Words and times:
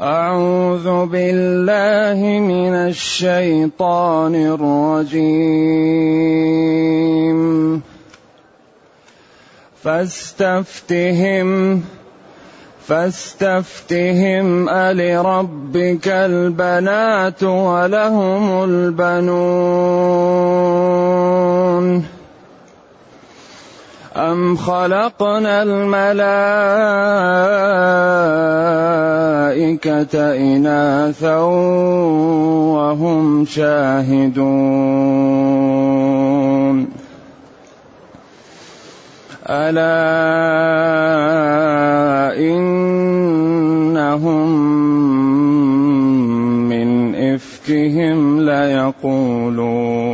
أعوذ 0.00 1.06
بالله 1.06 2.18
من 2.40 2.74
الشيطان 2.74 4.34
الرجيم. 4.34 5.42
فاستفتهم 9.84 11.82
فاستفتهم 12.86 14.68
ألربك 14.68 16.08
البنات 16.08 17.42
ولهم 17.42 18.64
البنون. 18.64 19.54
أم 24.16 24.56
خلقنا 24.56 25.62
الملائكة 25.62 26.04
إناثا 30.36 31.38
وهم 32.74 33.44
شاهدون. 33.44 34.44
ألا 39.46 39.84
إنهم 42.38 43.38
من 46.68 47.14
إفكهم 47.14 48.40
ليقولون. 48.40 50.13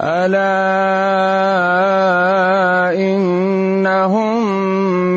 ألا 0.00 0.46
إنهم 2.92 4.44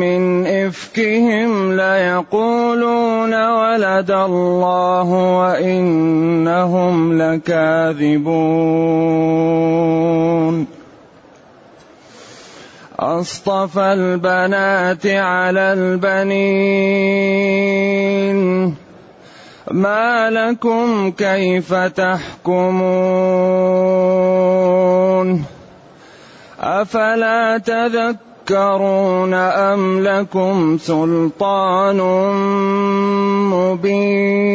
من 0.00 0.46
إفكهم 0.46 1.76
ليقولون 1.76 3.34
ولد 3.34 4.10
الله 4.10 5.08
وإنهم 5.38 6.94
لكاذبون. 7.22 8.40
أصطفى 13.00 13.92
البنات 13.92 15.06
على 15.06 15.72
البنين. 15.72 17.20
ما 19.70 20.30
لكم 20.30 21.10
كيف 21.10 21.74
تحكمون؟ 21.74 22.70
أفلا 26.60 27.58
تذكرون 27.58 29.34
أم 29.34 30.00
لكم 30.00 30.78
سلطان 30.78 32.00
مبين؟ 33.50 34.50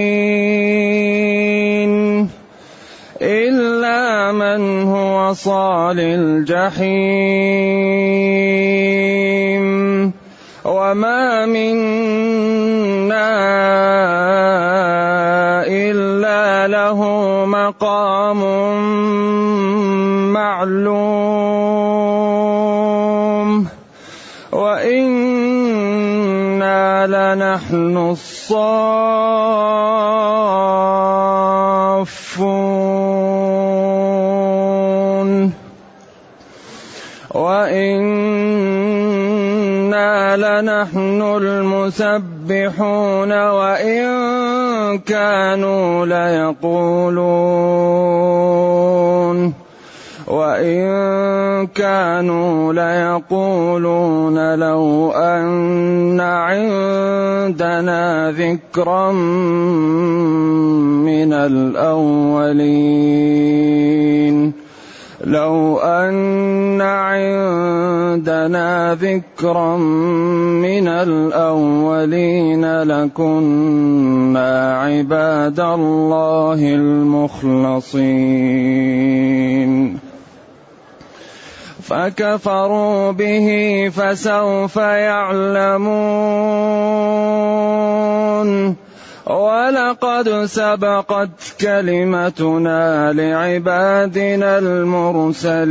إلا 3.23 4.33
من 4.33 4.83
هو 4.83 5.33
صال 5.33 6.01
الجحيم. 6.01 6.87
وما 10.65 11.47
منا 11.47 13.37
إلا 15.67 16.69
له 16.69 17.01
مقام 17.47 18.41
معلوم. 20.33 20.97
وإنا 24.53 25.97
لنحن 27.07 27.97
الصافون 27.97 29.96
وإنا 39.97 40.37
لنحن 40.37 41.23
المسبحون 41.23 43.33
وإن 43.33 44.05
كانوا 44.99 46.07
ليقولون 46.07 47.17
وإن 50.27 50.87
كانوا 51.67 52.73
ليقولون 52.73 54.55
لو 54.55 55.13
أن 55.13 56.21
عندنا 56.21 58.31
ذكرا 58.31 59.13
من 61.03 61.33
الأولين 61.33 62.67
لو 65.27 65.79
أن 65.79 66.81
عندنا 66.81 68.69
ذكرا 68.95 69.77
من 69.77 70.89
الأولين 70.89 72.83
لكنا 72.83 74.53
عباد 74.79 75.61
الله 75.61 76.75
المخلصين. 76.75 77.67
فكفروا 81.83 83.11
به 83.11 83.49
فسوف 83.97 84.77
يعلمون. 84.77 86.07
ولقد 89.27 90.45
سبقت 90.45 91.29
كلمتنا 91.61 93.13
لعبادنا 93.13 94.59
المرسلين. 94.59 95.67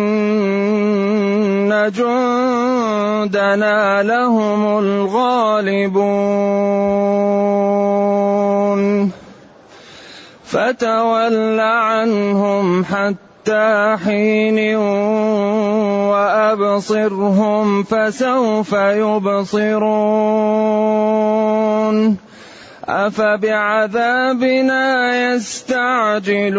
جندنا 1.94 4.02
لهم 4.02 4.78
الغالبون. 4.78 6.93
فتول 10.54 11.60
عنهم 11.60 12.84
حتى 12.84 13.96
حين 14.04 14.76
وأبصرهم 16.14 17.82
فسوف 17.82 18.72
يبصرون 18.72 20.04
أفبعذابنا 22.88 24.84
يستعجلون 25.34 26.54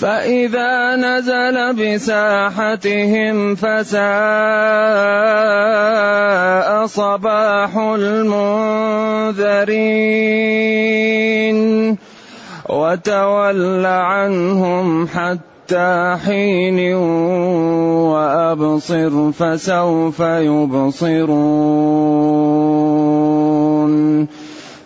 فإذا 0.00 0.96
نزل 0.96 1.56
بساحتهم 1.76 3.54
فساء 3.54 4.00
صباح 6.86 7.76
المنذرين 7.76 8.40
وتول 12.68 13.86
عنهم 13.86 15.08
حتى 15.08 16.16
حين 16.26 16.94
وأبصر 18.14 19.32
فسوف 19.32 20.20
يبصرون 20.20 21.60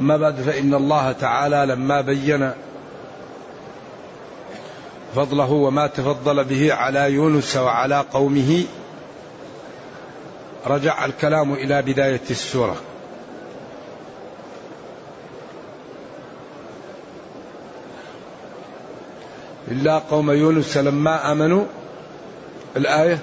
أما 0.00 0.16
بعد 0.16 0.40
فإن 0.40 0.74
الله 0.74 1.12
تعالى 1.12 1.66
لما 1.66 2.00
بين 2.00 2.52
فضله 5.14 5.52
وما 5.52 5.86
تفضل 5.86 6.44
به 6.44 6.74
على 6.74 7.12
يونس 7.12 7.56
وعلى 7.56 8.04
قومه 8.12 8.64
رجع 10.66 11.04
الكلام 11.04 11.52
إلى 11.52 11.82
بداية 11.82 12.20
السورة. 12.30 12.76
إلا 19.70 19.98
قوم 19.98 20.30
يونس 20.30 20.76
لما 20.76 21.32
آمنوا 21.32 21.64
الآية 22.76 23.18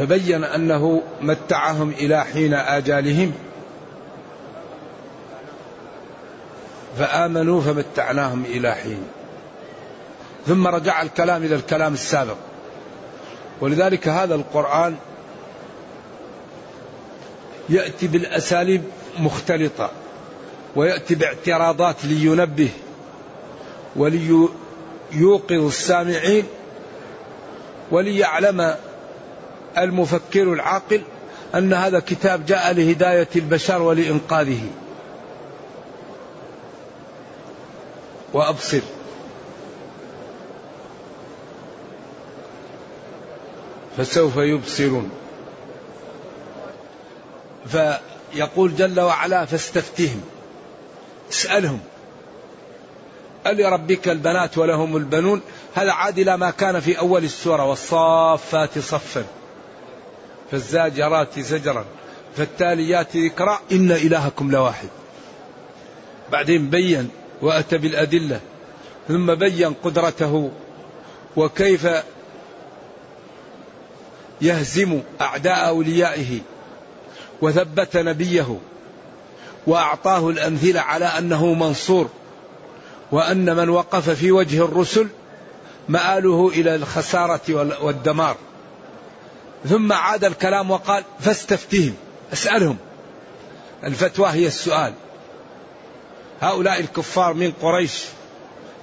فبين 0.00 0.44
أنه 0.44 1.02
متعهم 1.20 1.90
إلى 1.90 2.24
حين 2.24 2.54
آجالهم 2.54 3.32
فآمنوا 6.98 7.60
فمتعناهم 7.60 8.44
إلى 8.44 8.74
حين. 8.74 9.02
ثم 10.46 10.66
رجع 10.66 11.02
الكلام 11.02 11.42
إلى 11.42 11.54
الكلام 11.54 11.94
السابق. 11.94 12.36
ولذلك 13.60 14.08
هذا 14.08 14.34
القرآن 14.34 14.96
يأتي 17.68 18.06
بالأساليب 18.06 18.82
مختلطة 19.18 19.90
ويأتي 20.76 21.14
باعتراضات 21.14 22.04
لينبه 22.04 22.70
وليوقظ 23.96 25.66
السامعين 25.66 26.44
وليعلم 27.90 28.74
المفكر 29.78 30.52
العاقل 30.52 31.02
أن 31.54 31.72
هذا 31.72 32.00
كتاب 32.00 32.46
جاء 32.46 32.72
لهداية 32.72 33.28
البشر 33.36 33.82
ولإنقاذه. 33.82 34.60
وأبصر. 38.32 38.80
فسوف 43.96 44.36
يبصرون. 44.36 45.10
فيقول 47.66 48.76
جل 48.76 49.00
وعلا 49.00 49.44
فاستفتهم. 49.44 50.20
اسألهم. 51.30 51.80
ألربك 53.46 54.08
البنات 54.08 54.58
ولهم 54.58 54.96
البنون 54.96 55.40
هذا 55.74 55.92
عاد 55.92 56.18
إلى 56.18 56.36
ما 56.36 56.50
كان 56.50 56.80
في 56.80 56.98
أول 56.98 57.24
السورة 57.24 57.64
والصافات 57.64 58.78
صفا؟ 58.78 59.24
فالزاجرات 60.50 61.38
زجرا 61.38 61.84
فالتاليات 62.36 63.16
ذكرا 63.16 63.60
إن 63.72 63.90
إلهكم 63.92 64.50
لواحد. 64.50 64.88
بعدين 66.32 66.70
بين 66.70 67.10
وأتى 67.42 67.78
بالأدلة 67.78 68.40
ثم 69.08 69.34
بين 69.34 69.74
قدرته 69.84 70.50
وكيف 71.36 71.88
يهزم 74.40 75.00
أعداء 75.20 75.68
أوليائه 75.68 76.40
وثبت 77.42 77.96
نبيه 77.96 78.58
وأعطاه 79.66 80.28
الأمثلة 80.28 80.80
على 80.80 81.04
أنه 81.04 81.54
منصور 81.54 82.08
وأن 83.12 83.56
من 83.56 83.68
وقف 83.68 84.10
في 84.10 84.32
وجه 84.32 84.64
الرسل 84.64 85.08
مآله 85.88 86.48
إلى 86.48 86.74
الخسارة 86.74 87.74
والدمار. 87.82 88.36
ثم 89.68 89.92
عاد 89.92 90.24
الكلام 90.24 90.70
وقال 90.70 91.04
فاستفتهم 91.20 91.94
اسألهم. 92.32 92.76
الفتوى 93.84 94.28
هي 94.28 94.46
السؤال. 94.46 94.92
هؤلاء 96.40 96.80
الكفار 96.80 97.34
من 97.34 97.52
قريش 97.62 98.04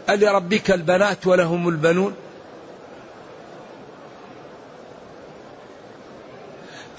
ألربك 0.10 0.72
البنات 0.72 1.28
ولهم 1.28 1.70
البنون؟ 1.70 2.16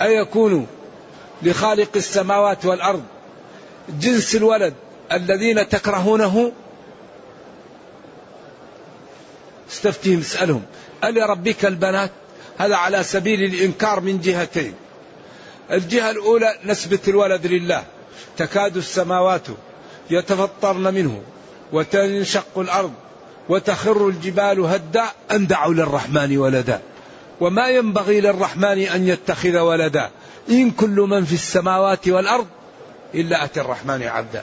أيكون 0.02 0.66
لخالق 1.42 1.88
السماوات 1.96 2.64
والأرض 2.64 3.02
جنس 3.88 4.34
الولد 4.34 4.74
الذين 5.12 5.68
تكرهونه؟ 5.68 6.52
استفتهم 9.70 10.18
اسألهم. 10.18 10.62
ألربك 11.04 11.64
البنات؟ 11.64 12.10
هذا 12.58 12.76
على 12.76 13.02
سبيل 13.02 13.44
الإنكار 13.44 14.00
من 14.00 14.20
جهتين. 14.20 14.74
الجهة 15.70 16.10
الأولى 16.10 16.58
نسبة 16.64 16.98
الولد 17.08 17.46
لله 17.46 17.84
تكاد 18.36 18.76
السماوات 18.76 19.46
يتفطرن 20.10 20.94
منه 20.94 21.22
وتنشق 21.72 22.58
الأرض 22.58 22.92
وتخر 23.48 24.08
الجبال 24.08 24.60
هدا 24.60 25.04
أن 25.30 25.46
دعوا 25.46 25.74
للرحمن 25.74 26.38
ولدا. 26.38 26.80
وما 27.40 27.68
ينبغي 27.68 28.20
للرحمن 28.20 28.78
أن 28.78 29.08
يتخذ 29.08 29.58
ولدا. 29.58 30.10
إن 30.50 30.70
كل 30.70 31.06
من 31.10 31.24
في 31.24 31.34
السماوات 31.34 32.08
والأرض 32.08 32.46
إلا 33.14 33.44
أتى 33.44 33.60
الرحمن 33.60 34.02
عبدا. 34.02 34.42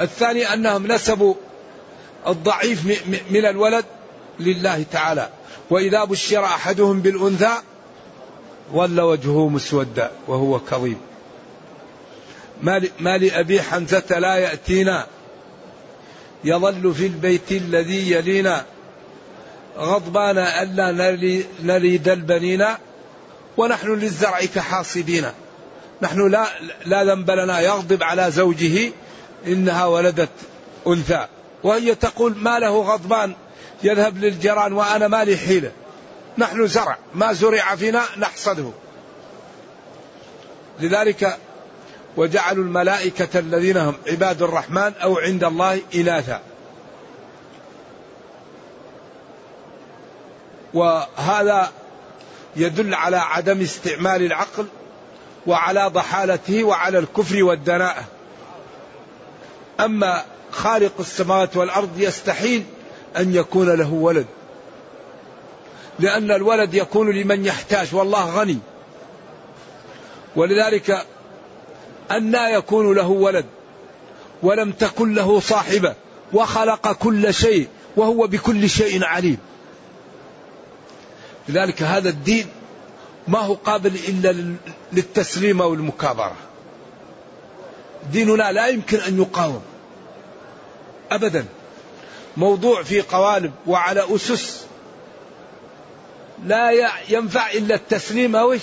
الثاني 0.00 0.54
أنهم 0.54 0.86
نسبوا 0.86 1.34
الضعيف 2.26 2.84
من 3.30 3.46
الولد 3.46 3.84
لله 4.40 4.84
تعالى. 4.92 5.28
وإذا 5.70 6.04
بشر 6.04 6.44
أحدهم 6.44 7.00
بالأنثى 7.00 7.52
ظل 8.72 9.00
وجهه 9.00 9.48
مسودا 9.48 10.10
وهو 10.28 10.58
كظيم. 10.58 11.00
ما 13.00 13.18
لأبي 13.18 13.62
حمزة 13.62 14.18
لا 14.18 14.36
يأتينا. 14.36 15.06
يظل 16.44 16.94
في 16.94 17.06
البيت 17.06 17.52
الذي 17.52 18.12
يلينا. 18.12 18.64
غضبان 19.78 20.38
ألا 20.38 20.92
نريد 21.62 22.08
البنين. 22.08 22.64
ونحن 23.56 23.88
للزرع 23.88 24.40
كحاصدين. 24.40 25.26
نحن 26.02 26.30
لا 26.30 26.46
لا 26.86 27.04
ذنب 27.04 27.30
لنا. 27.30 27.60
يغضب 27.60 28.02
على 28.02 28.30
زوجه 28.30 28.92
إنها 29.46 29.86
ولدت 29.86 30.28
أنثى. 30.86 31.26
وهي 31.62 31.94
تقول 31.94 32.36
ما 32.36 32.58
له 32.58 32.82
غضبان. 32.82 33.34
يذهب 33.82 34.18
للجيران 34.18 34.72
وأنا 34.72 35.08
ما 35.08 35.24
لي 35.24 35.36
حيلة. 35.36 35.72
نحن 36.38 36.66
زرع 36.66 36.98
ما 37.14 37.32
زرع 37.32 37.76
فينا 37.76 38.02
نحصده. 38.16 38.70
لذلك 40.80 41.38
وجعلوا 42.16 42.64
الملائكة 42.64 43.38
الذين 43.38 43.76
هم 43.76 43.94
عباد 44.08 44.42
الرحمن 44.42 44.92
أو 45.02 45.18
عند 45.18 45.44
الله 45.44 45.80
إناثا 45.94 46.40
وهذا 50.74 51.70
يدل 52.56 52.94
على 52.94 53.16
عدم 53.16 53.60
استعمال 53.60 54.22
العقل 54.22 54.66
وعلى 55.46 55.86
ضحالته 55.86 56.64
وعلى 56.64 56.98
الكفر 56.98 57.42
والدناءة. 57.42 58.04
أما 59.80 60.24
خالق 60.50 60.92
السماوات 61.00 61.56
والأرض 61.56 61.90
يستحيل 61.96 62.64
أن 63.16 63.34
يكون 63.34 63.70
له 63.74 63.92
ولد. 63.92 64.26
لأن 65.98 66.30
الولد 66.30 66.74
يكون 66.74 67.10
لمن 67.10 67.44
يحتاج 67.44 67.94
والله 67.94 68.40
غني. 68.40 68.58
ولذلك 70.36 71.06
أنى 72.10 72.52
يكون 72.52 72.96
له 72.96 73.08
ولد 73.08 73.44
ولم 74.42 74.72
تكن 74.72 75.14
له 75.14 75.40
صاحبة 75.40 75.94
وخلق 76.32 76.92
كل 76.92 77.34
شيء 77.34 77.68
وهو 77.96 78.26
بكل 78.26 78.70
شيء 78.70 79.04
عليم. 79.04 79.38
لذلك 81.48 81.82
هذا 81.82 82.08
الدين 82.08 82.46
ما 83.28 83.38
هو 83.38 83.54
قابل 83.54 83.94
إلا 84.08 84.54
للتسليم 84.92 85.62
أو 85.62 85.74
المكابرة. 85.74 86.36
ديننا 88.12 88.52
لا 88.52 88.66
يمكن 88.66 88.98
أن 88.98 89.18
يقاوم. 89.18 89.62
أبدا. 91.10 91.44
موضوع 92.36 92.82
في 92.82 93.00
قوالب 93.00 93.52
وعلى 93.66 94.14
أسس. 94.14 94.66
لا 96.44 96.70
ينفع 97.08 97.50
إلا 97.50 97.74
التسليم 97.74 98.36
أو 98.36 98.56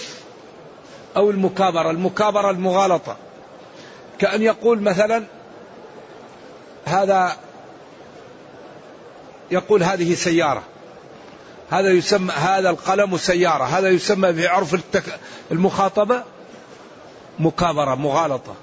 أو 1.17 1.29
المكابرة. 1.29 1.91
المكابرة 1.91 2.49
المغالطة. 2.49 3.17
كأن 4.19 4.41
يقول 4.41 4.81
مثلا 4.81 5.23
هذا 6.85 7.37
يقول 9.51 9.83
هذه 9.83 10.13
سيارة. 10.13 10.63
هذا 11.69 11.89
يسمى 11.91 12.33
هذا 12.33 12.69
القلم 12.69 13.17
سيارة. 13.17 13.63
هذا 13.63 13.89
يسمى 13.89 14.33
في 14.33 14.47
عرف. 14.47 14.75
المخاطبة 15.51 16.23
مكابرة 17.39 17.95
مغالطة. 17.95 18.55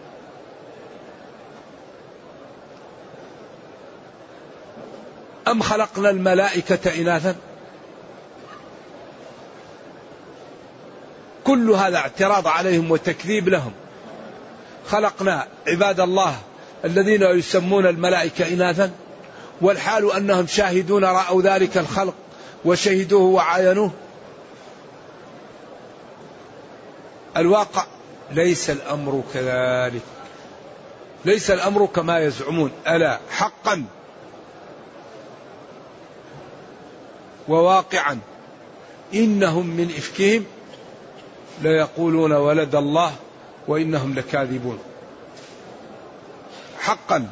أم 5.49 5.63
خلقنا 5.63 6.11
الملائكة 6.11 7.01
إناثا؟ 7.01 7.37
كل 11.45 11.71
هذا 11.71 11.97
اعتراض 11.97 12.49
عليهم 12.49 12.91
وتكذيب 12.91 13.49
لهم. 13.49 13.73
خلقنا 14.89 15.47
عباد 15.67 16.01
الله 16.01 16.37
الذين 16.85 17.23
يسمون 17.23 17.87
الملائكة 17.87 18.49
إناثا 18.49 18.91
والحال 19.61 20.13
أنهم 20.13 20.47
شاهدون 20.47 21.05
رأوا 21.05 21.43
ذلك 21.43 21.79
الخلق 21.79 22.15
وشهدوه 22.65 23.23
وعاينوه. 23.23 23.91
الواقع 27.37 27.85
ليس 28.31 28.71
الأمر 28.71 29.23
كذلك. 29.35 30.03
ليس 31.25 31.51
الأمر 31.51 31.87
كما 31.87 32.19
يزعمون. 32.19 32.71
ألا 32.89 33.19
حقا 33.31 33.85
وواقعا. 37.49 38.19
إنهم 39.15 39.67
من 39.67 39.95
إفكهم 39.97 40.45
ليقولون 41.63 42.33
ولد 42.33 42.75
الله 42.75 43.13
وإنهم 43.69 44.15
لكاذبون. 44.15 44.79
حقا 46.81 47.29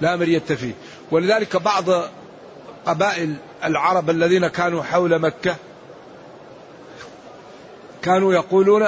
لا 0.00 0.16
مرية 0.16 0.38
فيه 0.38 0.72
ولذلك 1.10 1.56
بعض 1.56 1.84
قبائل 2.86 3.36
العرب 3.64 4.10
الذين 4.10 4.46
كانوا 4.46 4.82
حول 4.82 5.18
مكة 5.18 5.56
كانوا 8.02 8.32
يقولون 8.32 8.86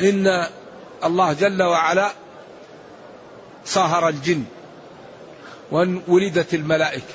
إن 0.00 0.46
الله 1.04 1.32
جل 1.32 1.62
وعلا 1.62 2.12
صهر 3.64 4.08
الجن 4.08 4.44
وأن 5.70 6.02
ولدت 6.08 6.54
الملائكة. 6.54 7.14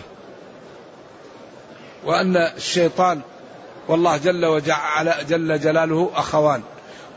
وأن 2.06 2.38
الشيطان 2.38 3.22
والله 3.88 4.18
جل 4.18 4.46
وجل 4.46 4.74
جل 5.30 5.60
جلاله 5.60 6.10
أخوان. 6.16 6.62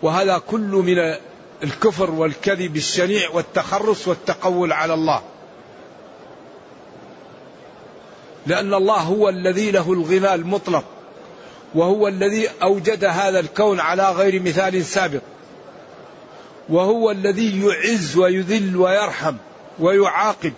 وهذا 0.02 0.38
كل 0.38 0.60
من 0.60 1.16
الكفر 1.62 2.10
والكذب 2.10 2.76
الشنيع 2.76 3.30
والتخرص 3.30 4.08
والتقول 4.08 4.72
على 4.72 4.94
الله. 4.94 5.22
لأن 8.46 8.74
الله 8.74 9.00
هو 9.00 9.28
الذي 9.28 9.70
له 9.70 9.92
الغنى 9.92 10.34
المطلق 10.34 10.84
وهو 11.74 12.08
الذي 12.08 12.48
أوجد 12.62 13.04
هذا 13.04 13.40
الكون 13.40 13.80
على 13.80 14.10
غير 14.10 14.42
مثال 14.42 14.84
سابق. 14.84 15.20
وهو 16.68 17.10
الذي 17.10 17.66
يعز 17.66 18.16
ويذل 18.16 18.76
ويرحم 18.76 19.36
ويعاقب. 19.78 20.52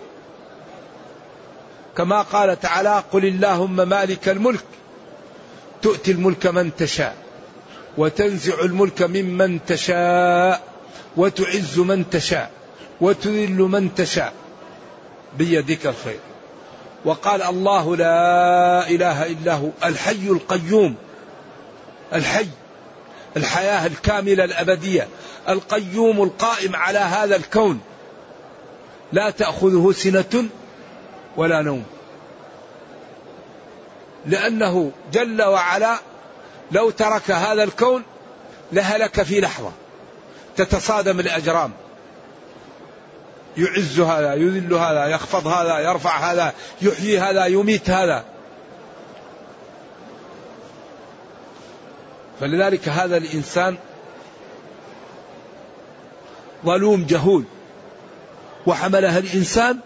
كما 1.97 2.21
قال 2.21 2.59
تعالى 2.59 3.03
قل 3.11 3.25
اللهم 3.25 3.75
مالك 3.75 4.29
الملك 4.29 4.63
تؤتي 5.81 6.11
الملك 6.11 6.47
من 6.47 6.75
تشاء 6.75 7.15
وتنزع 7.97 8.59
الملك 8.61 9.01
ممن 9.01 9.65
تشاء 9.65 10.61
وتعز 11.17 11.79
من 11.79 12.09
تشاء 12.09 12.51
وتذل 13.01 13.57
من 13.57 13.95
تشاء 13.95 14.33
بيدك 15.37 15.87
الخير. 15.87 16.19
وقال 17.05 17.41
الله 17.41 17.95
لا 17.95 18.89
إله 18.89 19.25
إلا 19.25 19.53
هو 19.53 19.69
الحي 19.85 20.27
القيوم 20.27 20.95
الحي 22.13 22.47
الحياة 23.37 23.87
الكاملة 23.87 24.43
الأبدية 24.43 25.07
القيوم 25.49 26.23
القائم 26.23 26.75
على 26.75 26.99
هذا 26.99 27.35
الكون. 27.35 27.79
لا 29.11 29.29
تأخذه 29.29 29.91
سنة 29.91 30.45
ولا 31.37 31.61
نوم. 31.61 31.83
لأنه 34.25 34.91
جل 35.13 35.41
وعلا 35.41 35.97
لو 36.71 36.89
ترك 36.89 37.31
هذا 37.31 37.63
الكون 37.63 38.03
لهلك 38.71 39.23
في 39.23 39.41
لحظة. 39.41 39.71
تتصادم 40.57 41.19
الأجرام. 41.19 41.71
يعز 43.57 43.99
هذا 43.99 44.33
يذل 44.33 44.73
هذا 44.73 45.05
يخفض 45.05 45.47
هذا 45.47 45.79
يرفع 45.79 46.31
هذا 46.31 46.53
يحيي 46.81 47.19
هذا 47.19 47.45
يميت 47.45 47.89
هذا. 47.89 48.23
فلذلك 52.39 52.89
هذا 52.89 53.17
الإنسان 53.17 53.77
ظلوم 56.65 57.05
جهول. 57.05 57.43
وحملها 58.65 59.19
الإنسان 59.19 59.79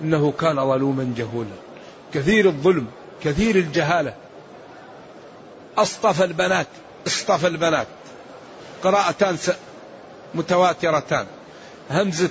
إنه 0.00 0.32
كان 0.40 0.56
ظلوما 0.56 1.14
جهولا. 1.16 1.56
كثير 2.14 2.46
الظلم 2.46 2.86
كثير 3.22 3.56
الجهالة. 3.56 4.14
أصطفى 5.78 6.24
البنات 6.24 6.66
اصطفى 7.06 7.46
البنات. 7.46 7.86
قراءتان 8.82 9.38
متواترتان. 10.34 11.26
همزة 11.90 12.30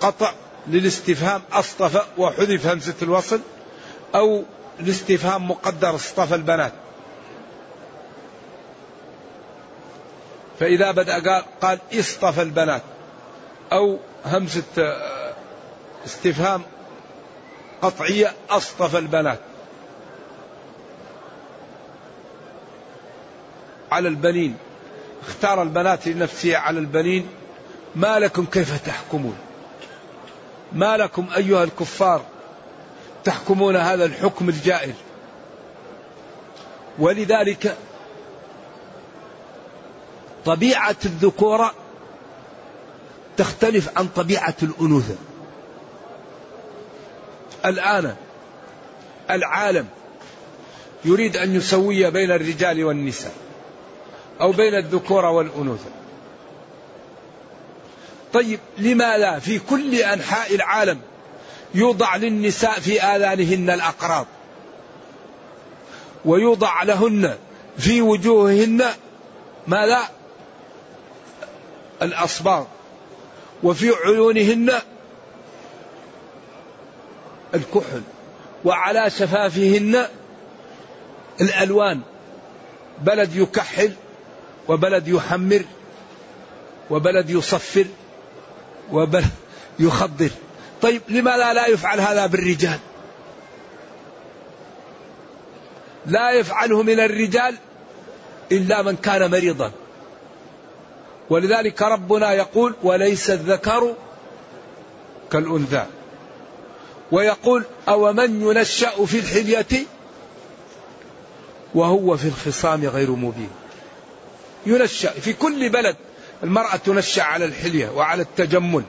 قطع 0.00 0.32
للاستفهام 0.66 1.42
أصطفى 1.52 2.02
وحذف 2.18 2.66
همزة 2.66 2.94
الوصل 3.02 3.40
أو 4.14 4.44
الاستفهام 4.80 5.48
مقدر 5.50 5.94
اصطفى 5.94 6.34
البنات. 6.34 6.72
فإذا 10.60 10.90
بدأ 10.90 11.12
قال, 11.12 11.44
قال 11.60 11.78
اصطفى 11.92 12.42
البنات 12.42 12.82
أو 13.72 13.98
همزة 14.24 14.62
آه، 14.78 15.32
استفهام 16.06 16.62
قطعية 17.82 18.32
أصطفى 18.50 18.98
البنات. 18.98 19.38
على 23.92 24.08
البنين. 24.08 24.56
اختار 25.28 25.62
البنات 25.62 26.08
لنفسه 26.08 26.56
على 26.56 26.78
البنين. 26.78 27.28
ما 27.96 28.18
لكم 28.18 28.44
كيف 28.44 28.86
تحكمون؟ 28.86 29.36
ما 30.72 30.96
لكم 30.96 31.26
أيها 31.36 31.64
الكفار 31.64 32.22
تحكمون 33.24 33.76
هذا 33.76 34.04
الحكم 34.04 34.48
الجائر 34.48 34.94
ولذلك 36.98 37.76
طبيعة 40.44 40.96
الذكورة 41.04 41.74
تختلف 43.36 43.98
عن 43.98 44.08
طبيعة 44.08 44.54
الأنوثة. 44.62 45.16
الآن 47.64 48.14
العالم 49.30 49.86
يريد 51.04 51.36
أن 51.36 51.54
يسوي 51.54 52.10
بين 52.10 52.30
الرجال 52.30 52.84
والنساء 52.84 53.32
أو 54.40 54.52
بين 54.52 54.74
الذكورة 54.74 55.30
والأنوثة. 55.30 55.90
طيب 58.32 58.60
لماذا 58.78 59.38
في 59.38 59.58
كل 59.58 59.94
أنحاء 59.94 60.54
العالم 60.54 61.00
يوضع 61.74 62.16
للنساء 62.16 62.80
في 62.80 63.02
آذانهن 63.02 63.70
الأقراض 63.70 64.26
ويوضع 66.24 66.82
لهن 66.82 67.36
في 67.78 68.02
وجوههن 68.02 68.84
ماذا 69.66 70.08
الأصباغ. 72.02 72.64
وفي 73.62 73.90
عيونهن 74.04 74.72
الكحل 77.54 78.02
وعلى 78.64 79.10
شفافهن 79.10 80.06
الألوان. 81.40 82.00
بلد 83.00 83.36
يكحل 83.36 83.92
وبلد 84.68 85.08
يحمر 85.08 85.62
وبلد 86.90 87.30
يصفر 87.30 87.86
وبلد 88.92 89.30
يخضر. 89.78 90.30
طيب 90.82 91.02
لماذا 91.08 91.52
لا 91.52 91.66
يفعل 91.66 92.00
هذا 92.00 92.26
بالرجال؟ 92.26 92.78
لا 96.06 96.30
يفعله 96.30 96.82
من 96.82 97.00
الرجال 97.00 97.54
إلا 98.52 98.82
من 98.82 98.96
كان 98.96 99.30
مريضا. 99.30 99.72
ولذلك 101.30 101.82
ربنا 101.82 102.32
يقول 102.32 102.74
وليس 102.82 103.30
الذكر 103.30 103.94
كالأنثى. 105.32 105.86
ويقول 107.12 107.64
أو 107.88 108.12
من 108.12 108.42
ينشأ 108.42 109.06
في 109.06 109.18
الحلية 109.18 109.86
وهو 111.74 112.16
في 112.16 112.28
الخصام 112.28 112.84
غير 112.84 113.10
مبين. 113.10 113.50
ينشأ 114.66 115.10
في 115.10 115.32
كل 115.32 115.68
بلد 115.68 115.96
المرأة 116.42 116.76
تنشأ 116.76 117.22
على 117.22 117.44
الحلية 117.44 117.88
وعلى 117.88 118.22
التجمل. 118.22 118.82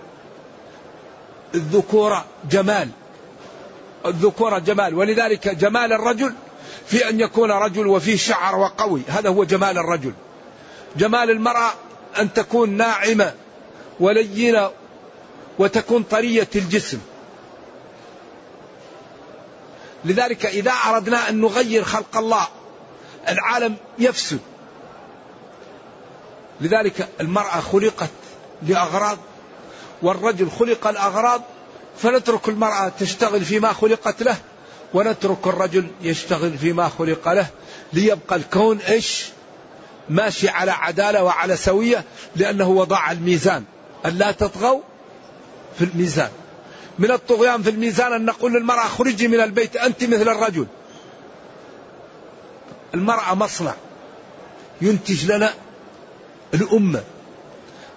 الذكورة 1.55 2.25
جمال. 2.51 2.89
الذكورة 4.05 4.59
جمال. 4.59 4.95
ولذلك 4.95 5.47
جمال 5.47 5.93
الرجل 5.93 6.33
في 6.87 7.09
أن 7.09 7.19
يكون 7.19 7.51
رجل 7.51 7.87
وفيه 7.87 8.17
شعر 8.17 8.55
وقوي. 8.55 9.01
هذا 9.07 9.29
هو 9.29 9.43
جمال 9.43 9.77
الرجل. 9.77 10.13
جمال 10.97 11.29
المرأة 11.29 11.71
أن 12.19 12.33
تكون 12.33 12.69
ناعمة 12.69 13.33
ولينة 13.99 14.71
وتكون 15.59 16.03
طرية 16.03 16.47
الجسم. 16.55 16.99
لذلك 20.05 20.45
إذا 20.45 20.71
أردنا 20.71 21.29
أن 21.29 21.41
نغير 21.41 21.83
خلق 21.83 22.17
الله 22.17 22.47
العالم 23.29 23.75
يفسد 23.99 24.39
لذلك 26.61 27.09
المرأة 27.21 27.59
خلقت 27.59 28.09
لأغراض 28.67 29.17
والرجل 30.01 30.49
خلق 30.51 30.87
الأغراض 30.87 31.41
فنترك 31.97 32.49
المرأة 32.49 32.91
تشتغل 32.99 33.45
فيما 33.45 33.73
خلقت 33.73 34.23
له 34.23 34.37
ونترك 34.93 35.47
الرجل 35.47 35.87
يشتغل 36.01 36.57
فيما 36.57 36.89
خلق 36.89 37.29
له 37.29 37.47
ليبقى 37.93 38.35
الكون 38.35 38.77
إيش؟ 38.77 39.25
ماشي 40.09 40.49
على 40.49 40.71
عدالة 40.71 41.23
وعلى 41.23 41.57
سوية 41.57 42.03
لأنه 42.35 42.69
وضع 42.69 43.11
الميزان 43.11 43.63
الا 44.05 44.31
تطغوا 44.31 44.81
في 45.77 45.85
الميزان. 45.85 46.29
من 46.99 47.11
الطغيان 47.11 47.63
في 47.63 47.69
الميزان 47.69 48.13
أن 48.13 48.25
نقول 48.25 48.53
للمرأة 48.53 48.85
اخرجي 48.85 49.27
من 49.27 49.39
البيت 49.39 49.75
أنت 49.75 50.03
مثل 50.03 50.29
الرجل. 50.29 50.67
المرأة 52.93 53.35
مصنع 53.35 53.73
ينتج 54.81 55.31
لنا 55.31 55.53
الأمة. 56.53 57.03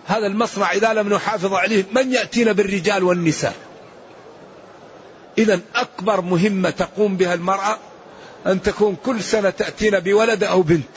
هذا 0.07 0.27
المصنع 0.27 0.73
إذا 0.73 0.93
لم 0.93 1.15
نحافظ 1.15 1.55
عليه 1.55 1.85
من 1.93 2.13
يأتينا 2.13 2.53
بالرجال 2.53 3.05
والنساء؟ 3.05 3.55
إذا 5.39 5.61
أكبر 5.75 6.21
مهمة 6.21 6.71
تقوم 6.71 7.17
بها 7.17 7.35
المرأة 7.35 7.79
أن 8.47 8.63
تكون 8.63 8.97
كل 9.05 9.23
سنة 9.23 9.51
تأتينا 9.51 9.99
بولد 9.99 10.45
أو 10.45 10.63
بنت 10.63 10.97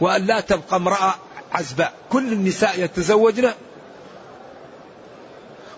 وأن 0.00 0.26
لا 0.26 0.40
تبقى 0.40 0.76
امرأة 0.76 1.14
عزباء 1.52 1.92
كل 2.10 2.32
النساء 2.32 2.84
يتزوجن 2.84 3.52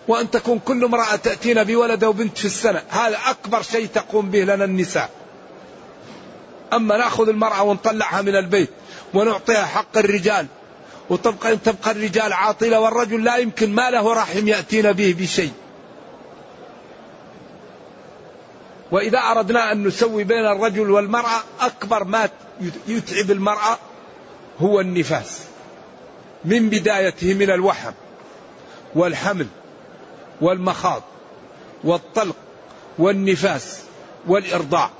وأن 0.09 0.31
تكون 0.31 0.59
كل 0.59 0.85
امرأة 0.85 1.17
تأتينا 1.17 1.63
بولد 1.63 2.05
أو 2.05 2.13
بنت 2.13 2.39
في 2.39 2.45
السنة. 2.45 2.83
هذا 2.89 3.19
أكبر 3.27 3.63
شيء 3.63 3.87
تقوم 3.87 4.31
به 4.31 4.45
لنا 4.45 4.65
النساء. 4.65 5.11
أما 6.73 6.97
نأخذ 6.97 7.29
المرأة 7.29 7.63
ونطلعها 7.63 8.23
من 8.23 8.37
البيت 8.37 8.71
ونعطيها 9.15 9.65
حق 9.65 9.99
الرجال. 9.99 10.47
وتبقى 11.11 11.57
تبقى 11.57 11.91
الرجال 11.91 12.33
عاطلة 12.33 12.81
والرجل 12.81 13.25
لا 13.25 13.37
يمكن 13.37 13.75
ما 13.75 13.91
له 13.91 14.13
رحم 14.15 14.49
يأتينا 14.49 14.93
به 14.93 15.17
بشيء. 15.19 15.53
وإذا 18.93 19.19
أردنا 19.19 19.73
أن 19.73 19.87
نسوي 19.87 20.25
بين 20.25 20.47
الرجل 20.47 20.91
والمرأة 20.91 21.43
أكبر 21.61 22.05
ما 22.05 22.29
يتعب 22.89 23.31
المرأة 23.31 23.79
هو 24.61 24.81
النفاس. 24.81 25.41
من 26.45 26.71
بدايته 26.71 27.35
من 27.35 27.51
الوحم 27.51 27.93
والحمل. 28.95 29.47
والمخاض 30.41 31.03
والطلق 31.85 32.37
والنفاس 32.99 33.83
والإرضاع. 34.27 34.91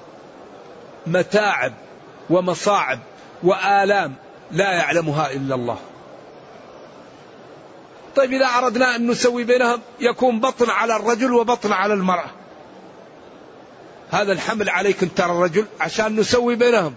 متاعب 1.07 1.73
ومصاعب 2.31 2.99
وآلام 3.43 4.15
لا 4.51 4.73
يعلمها 4.73 5.33
إلا 5.33 5.55
الله. 5.55 5.79
طيب 8.17 8.33
إذا 8.33 8.47
أردنا 8.47 8.97
أن 8.97 9.07
نسوي 9.07 9.45
بينهم 9.45 9.81
يكون 10.01 10.41
بطن 10.41 10.71
على 10.71 10.97
الرجل 10.97 11.33
وبطن 11.33 11.73
على 11.73 11.95
المرأة. 11.95 12.31
هذا 14.11 14.33
الحمل 14.33 14.69
عليك 14.69 15.03
أنت 15.03 15.21
الرجل 15.21 15.67
عشان 15.81 16.17
نسوي 16.17 16.55
بينهم. 16.55 16.95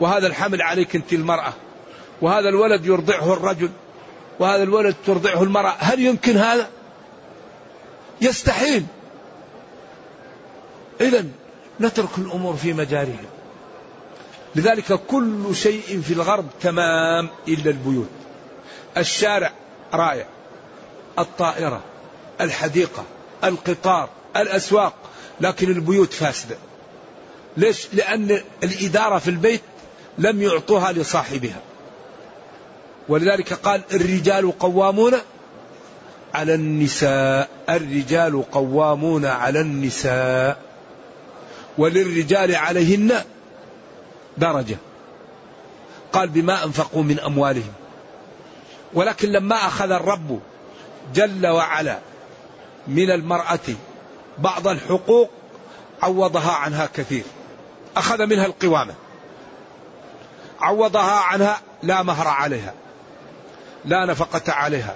وهذا 0.00 0.26
الحمل 0.26 0.62
عليك 0.62 0.96
أنت 0.96 1.12
المرأة. 1.12 1.52
وهذا 2.22 2.48
الولد 2.48 2.86
يرضعه 2.86 3.32
الرجل. 3.32 3.70
وهذا 4.38 4.62
الولد 4.62 4.96
ترضعه 5.06 5.42
المرأة. 5.42 5.74
هل 5.78 6.00
يمكن 6.00 6.36
هذا؟ 6.36 6.68
يستحيل. 8.20 8.84
إذا 11.00 11.24
نترك 11.80 12.18
الأمور 12.18 12.56
في 12.56 12.72
مجاريها. 12.72 13.30
لذلك 14.54 14.92
كل 14.92 15.54
شيء 15.54 16.00
في 16.00 16.12
الغرب 16.12 16.46
تمام 16.60 17.28
إلا 17.48 17.70
البيوت. 17.70 18.08
الشارع 18.96 19.52
رائع 19.94 20.26
الطائرة 21.18 21.80
الحديقة 22.40 23.04
القطار 23.44 24.08
الأسواق 24.36 24.94
لكن 25.40 25.70
البيوت 25.70 26.12
فاسدة. 26.12 26.56
ليش؟ 27.56 27.86
لأن 27.92 28.40
الإدارة 28.62 29.18
في 29.18 29.30
البيت 29.30 29.60
لم 30.18 30.42
يعطوها 30.42 30.92
لصاحبها. 30.92 31.60
ولذلك 33.08 33.52
قال 33.52 33.82
الرجال 33.92 34.58
قوامون 34.58 35.12
على 36.34 36.54
النساء 36.54 37.48
الرجال 37.68 38.50
قوامون 38.50 39.26
على 39.26 39.60
النساء 39.60 40.58
وللرجال 41.78 42.56
عليهن 42.56 43.12
درجة. 44.38 44.76
قال 46.12 46.28
بما 46.28 46.64
أنفقوا 46.64 47.02
من 47.02 47.20
أموالهم. 47.20 47.72
ولكن 48.94 49.28
لما 49.28 49.56
أخذ 49.56 49.90
الرب 49.90 50.40
جل 51.14 51.46
وعلا 51.46 51.98
من 52.88 53.10
المرأة 53.10 53.74
بعض 54.38 54.68
الحقوق 54.68 55.30
عوضها 56.02 56.52
عنها 56.52 56.88
كثير. 56.94 57.24
أخذ 57.96 58.26
منها 58.26 58.46
القوامة. 58.46 58.94
عوضها 60.60 61.20
عنها 61.20 61.60
لا 61.82 62.02
مهر 62.02 62.28
عليها 62.28 62.74
لا 63.84 64.04
نفقة 64.04 64.52
عليها. 64.52 64.94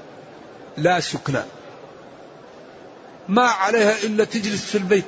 لا 0.76 1.00
سكنى. 1.00 1.42
ما 3.28 3.42
عليها 3.42 4.02
إلا 4.02 4.24
تجلس 4.24 4.64
في 4.64 4.78
البيت. 4.78 5.04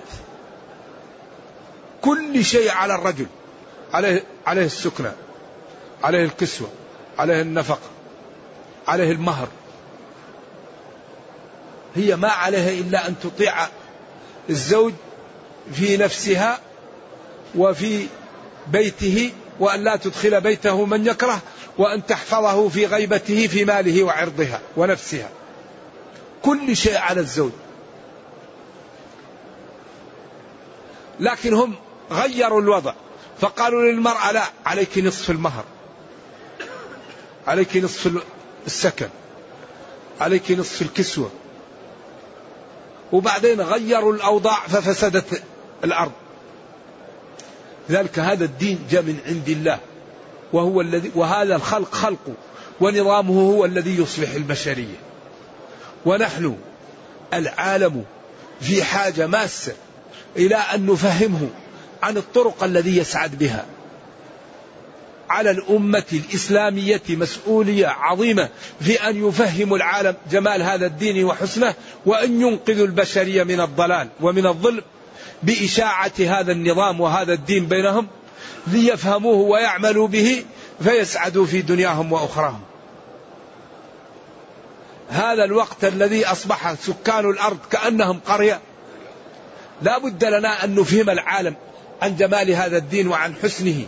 كل 2.03 2.45
شيء 2.45 2.71
على 2.71 2.95
الرجل. 2.95 3.27
عليه 3.93 4.25
عليه 4.47 4.65
السكنى 4.65 5.11
عليه 6.03 6.25
الكسوة 6.25 6.69
عليه 7.19 7.41
النفقة 7.41 7.91
عليه 8.89 9.13
المهر. 9.13 9.49
هي 11.95 12.17
ما 12.17 12.29
عليها 12.29 12.71
إلا 12.71 13.09
أن 13.09 13.15
تطيع 13.23 13.55
الزوج 14.51 14.93
في 15.73 15.97
نفسها 15.97 16.59
وفي 17.55 18.07
بيته 18.67 19.33
وأن 19.61 19.85
لا 19.85 19.97
تدخل 19.97 20.41
بيته 20.41 20.85
من 20.85 21.07
يكره 21.07 21.41
وأن 21.79 22.07
تحفظه 22.07 22.69
في 22.69 22.87
غيبته 22.87 23.47
في 23.47 23.65
ماله 23.65 24.03
وعرضها 24.03 24.61
ونفسها. 24.77 25.31
كل 26.47 26.77
شيء 26.77 26.97
على 26.97 27.21
الزوج. 27.21 27.53
لكن 31.21 31.55
هم 31.55 31.75
غيروا 32.11 32.61
الوضع 32.61 32.95
فقالوا 33.41 33.83
للمرأة 33.83 34.33
لا 34.33 34.43
عليك 34.67 34.99
نصف 34.99 35.31
المهر. 35.31 35.65
عليك 37.47 37.77
نصف 37.77 38.23
السكن. 38.67 39.09
عليك 40.21 40.51
نصف 40.51 40.83
الكسوة. 40.83 41.31
وبعدين 43.13 43.61
غيروا 43.61 44.13
الأوضاع 44.13 44.67
ففسدت 44.67 45.43
الأرض. 45.85 46.13
ذلك 47.91 48.19
هذا 48.19 48.45
الدين 48.45 48.87
جاء 48.91 49.03
من 49.03 49.19
عند 49.27 49.49
الله. 49.49 49.79
وهو 50.53 50.81
الذي 50.81 51.13
وهذا 51.15 51.57
الخلق 51.57 51.95
خلقه. 51.95 52.35
ونظامه 52.81 53.41
هو 53.41 53.65
الذي 53.65 53.99
يصلح 54.01 54.31
البشرية 54.31 55.16
ونحن 56.07 56.57
العالم 57.35 58.05
في 58.61 58.85
حاجة 58.85 59.27
ماسة 59.27 59.73
إلى 60.37 60.57
أن 60.57 60.87
نفهمه 60.87 61.49
عن 62.03 62.17
الطرق 62.17 62.65
الذي 62.65 62.97
يسعد 62.97 63.39
بها. 63.39 63.67
على 65.31 65.51
الأمة 65.51 66.05
الإسلامية 66.13 67.03
مسؤولية 67.09 67.87
عظيمة 67.87 68.49
في 68.81 69.09
أن 69.09 69.29
يفهموا 69.29 69.77
العالم 69.77 70.15
جمال 70.31 70.63
هذا 70.63 70.87
الدين 70.87 71.25
وحسنه 71.25 71.75
وأن 72.07 72.41
ينقذوا 72.41 72.87
البشرية 72.87 73.43
من 73.43 73.61
الضلال 73.61 74.09
ومن 74.21 74.47
الظلم 74.47 74.83
بإشاعة 75.43 76.13
هذا 76.19 76.53
النظام 76.53 77.01
وهذا 77.01 77.33
الدين 77.33 77.67
بينهم 77.67 78.07
ليفهموه 78.67 79.37
ويعملوا 79.37 80.09
به 80.09 80.45
فيسعدوا 80.83 81.47
في 81.47 81.63
دنياهم 81.63 82.13
وأخراهم. 82.13 82.61
هذا 85.09 85.45
الوقت 85.45 85.85
الذي 85.85 86.27
أصبح 86.27 86.75
سكان 86.75 87.31
الأرض 87.31 87.59
كأنهم 87.71 88.21
قرية. 88.27 88.61
لا 89.83 89.99
بد 89.99 90.25
لنا 90.25 90.65
أن 90.65 90.75
نفهم 90.75 91.11
العالم 91.11 91.55
عن 92.03 92.17
جمال 92.17 92.51
هذا 92.51 92.77
الدين 92.77 93.09
وعن 93.09 93.35
حسنه 93.43 93.85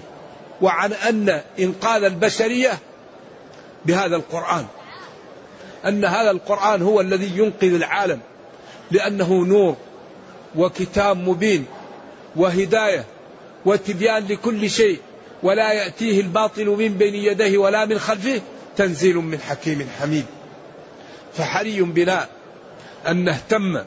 وعن 0.60 0.92
أن 0.92 1.42
إنقاذ 1.58 2.04
البشرية 2.04 2.78
بهذا 3.86 4.16
القرآن. 4.16 4.66
أن 5.86 6.04
هذا 6.04 6.30
القرآن 6.30 6.82
هو 6.82 7.00
الذي 7.00 7.38
ينقذ 7.38 7.74
العالم 7.74 8.20
لأنه 8.90 9.44
نور 9.44 9.76
وكتاب 10.56 11.16
مبين 11.16 11.66
وهداية 12.36 13.04
وتبيان 13.64 14.26
لكل 14.26 14.70
شيء 14.70 14.98
ولا 15.42 15.72
يأتيه 15.72 16.20
الباطل 16.20 16.66
من 16.66 16.88
بين 16.88 17.14
يديه 17.14 17.58
ولا 17.58 17.84
من 17.84 17.98
خلفه. 17.98 18.40
تنزيل 18.76 19.16
من 19.16 19.40
حكيم 19.40 19.88
حميد. 20.00 20.24
فحري 21.38 21.82
بنا 21.82 22.28
أن 23.08 23.24
نهتم 23.24 23.84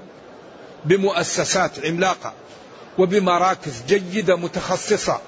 بمؤسسات 0.85 1.85
عملاقة 1.85 2.33
وبمراكز 2.97 3.83
جيدة 3.87 4.35
متخصصة 4.35 5.21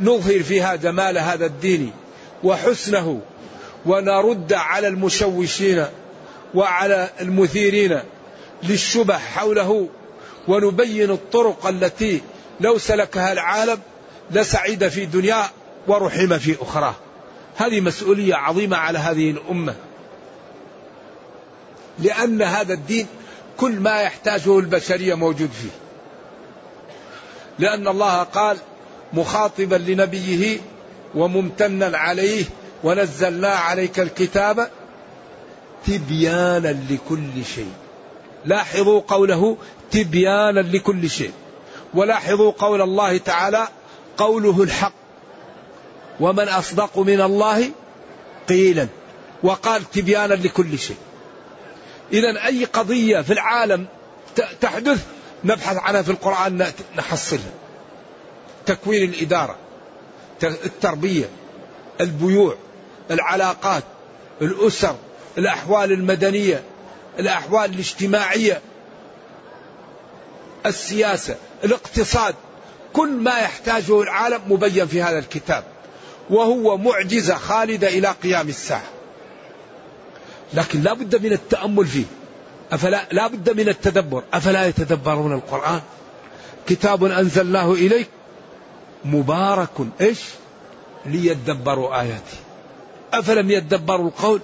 نظهر 0.00 0.42
فيها 0.42 0.76
جمال 0.76 1.18
هذا 1.18 1.46
الدين 1.46 1.92
وحسنه 2.44 3.20
ونرد 3.86 4.52
على 4.52 4.88
المشوشين 4.88 5.86
وعلى 6.54 7.10
المثيرين 7.20 8.00
للشبه 8.62 9.18
حوله 9.18 9.88
ونبين 10.48 11.10
الطرق 11.10 11.66
التي 11.66 12.22
لو 12.60 12.78
سلكها 12.78 13.32
العالم 13.32 13.78
لسعد 14.30 14.88
في 14.88 15.06
دنياه 15.06 15.50
ورحم 15.86 16.38
في 16.38 16.56
اخراه. 16.60 16.94
هذه 17.56 17.80
مسؤولية 17.80 18.34
عظيمة 18.34 18.76
على 18.76 18.98
هذه 18.98 19.30
الأمة. 19.30 19.74
لأن 21.98 22.42
هذا 22.42 22.72
الدين 22.72 23.06
كل 23.56 23.72
ما 23.72 24.00
يحتاجه 24.00 24.58
البشرية 24.58 25.14
موجود 25.14 25.50
فيه. 25.50 25.70
لأن 27.58 27.88
الله 27.88 28.22
قال 28.22 28.56
مخاطبا 29.12 29.76
لنبيه 29.76 30.58
وممتنا 31.14 31.98
عليه 31.98 32.44
ونزلنا 32.84 33.48
عليك 33.48 34.00
الكتاب 34.00 34.70
تبيانا 35.86 36.76
لكل 36.90 37.44
شيء. 37.54 37.72
لاحظوا 38.44 39.00
قوله 39.08 39.56
تبيانا 39.90 40.60
لكل 40.60 41.10
شيء. 41.10 41.32
ولاحظوا 41.94 42.52
قول 42.52 42.82
الله 42.82 43.18
تعالى 43.18 43.68
قوله 44.16 44.62
الحق. 44.62 44.92
ومن 46.20 46.48
أصدق 46.48 46.98
من 46.98 47.20
الله 47.20 47.70
قيلا. 48.48 48.88
وقال 49.42 49.90
تبيانا 49.90 50.34
لكل 50.34 50.78
شيء. 50.78 50.96
اذا 52.12 52.46
أي 52.46 52.64
قضية 52.64 53.20
في 53.20 53.32
العالم 53.32 53.86
تحدث 54.60 55.06
نبحث 55.44 55.76
عنها 55.76 56.02
في 56.02 56.10
القرآن 56.10 56.66
نحصلها 56.96 57.52
تكوين 58.66 59.14
الإدارة 59.14 59.56
التربية 60.42 61.28
البيوع 62.00 62.56
العلاقات 63.10 63.82
الأسر 64.42 64.96
الأحوال 65.38 65.92
المدنية 65.92 66.62
الأحوال 67.18 67.70
الاجتماعية 67.70 68.60
السياسة 70.66 71.36
الاقتصاد. 71.64 72.34
كل 72.92 73.08
ما 73.08 73.38
يحتاجه 73.38 74.02
العالم 74.02 74.40
مبين 74.48 74.86
في 74.86 75.02
هذا 75.02 75.18
الكتاب 75.18 75.64
وهو 76.30 76.76
معجزة 76.76 77.34
خالدة 77.34 77.88
إلى 77.88 78.08
قيام 78.22 78.48
الساعة. 78.48 78.99
لكن 80.54 80.82
لا 80.82 80.92
بد 80.92 81.26
من 81.26 81.32
التأمل 81.32 81.86
فيه. 81.86 82.04
أفلا 82.72 83.04
لا 83.12 83.26
بد 83.26 83.50
من 83.60 83.68
التدبر. 83.68 84.22
أفلا 84.32 84.66
يتدبرون 84.66 85.32
القرآن؟ 85.32 85.80
كتاب 86.66 87.04
أنزلناه 87.04 87.72
إليك 87.72 88.08
مبارك 89.04 89.70
إيش؟ 90.00 90.20
ليدبروا 91.06 92.00
آياته. 92.00 92.38
أفلم 93.12 93.50
يدبروا 93.50 94.06
القول؟ 94.08 94.40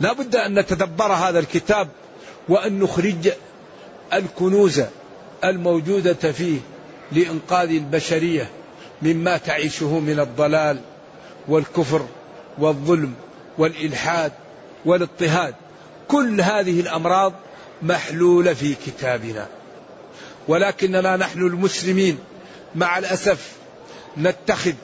لا 0.00 0.12
بد 0.12 0.36
أن 0.36 0.58
نتدبر 0.58 1.12
هذا 1.12 1.38
الكتاب 1.38 1.88
وأن 2.48 2.78
نخرج 2.78 3.32
الكنوز 4.12 4.82
الموجودة 5.44 6.32
فيه 6.32 6.58
لإنقاذ 7.12 7.70
البشرية 7.70 8.50
مما 9.02 9.36
تعيشه 9.36 9.98
من 9.98 10.20
الضلال 10.20 10.80
والكفر 11.48 12.06
والظلم 12.58 13.14
والإلحاد 13.58 14.32
والاضطهاد. 14.84 15.54
كل 16.08 16.40
هذه 16.40 16.80
الأمراض 16.80 17.32
محلولة 17.82 18.54
في 18.54 18.74
كتابنا. 18.74 19.46
ولكننا 20.48 21.16
نحن 21.16 21.38
المسلمين 21.38 22.18
مع 22.74 22.98
الأسف 22.98 23.52
نتخذ 24.18 24.74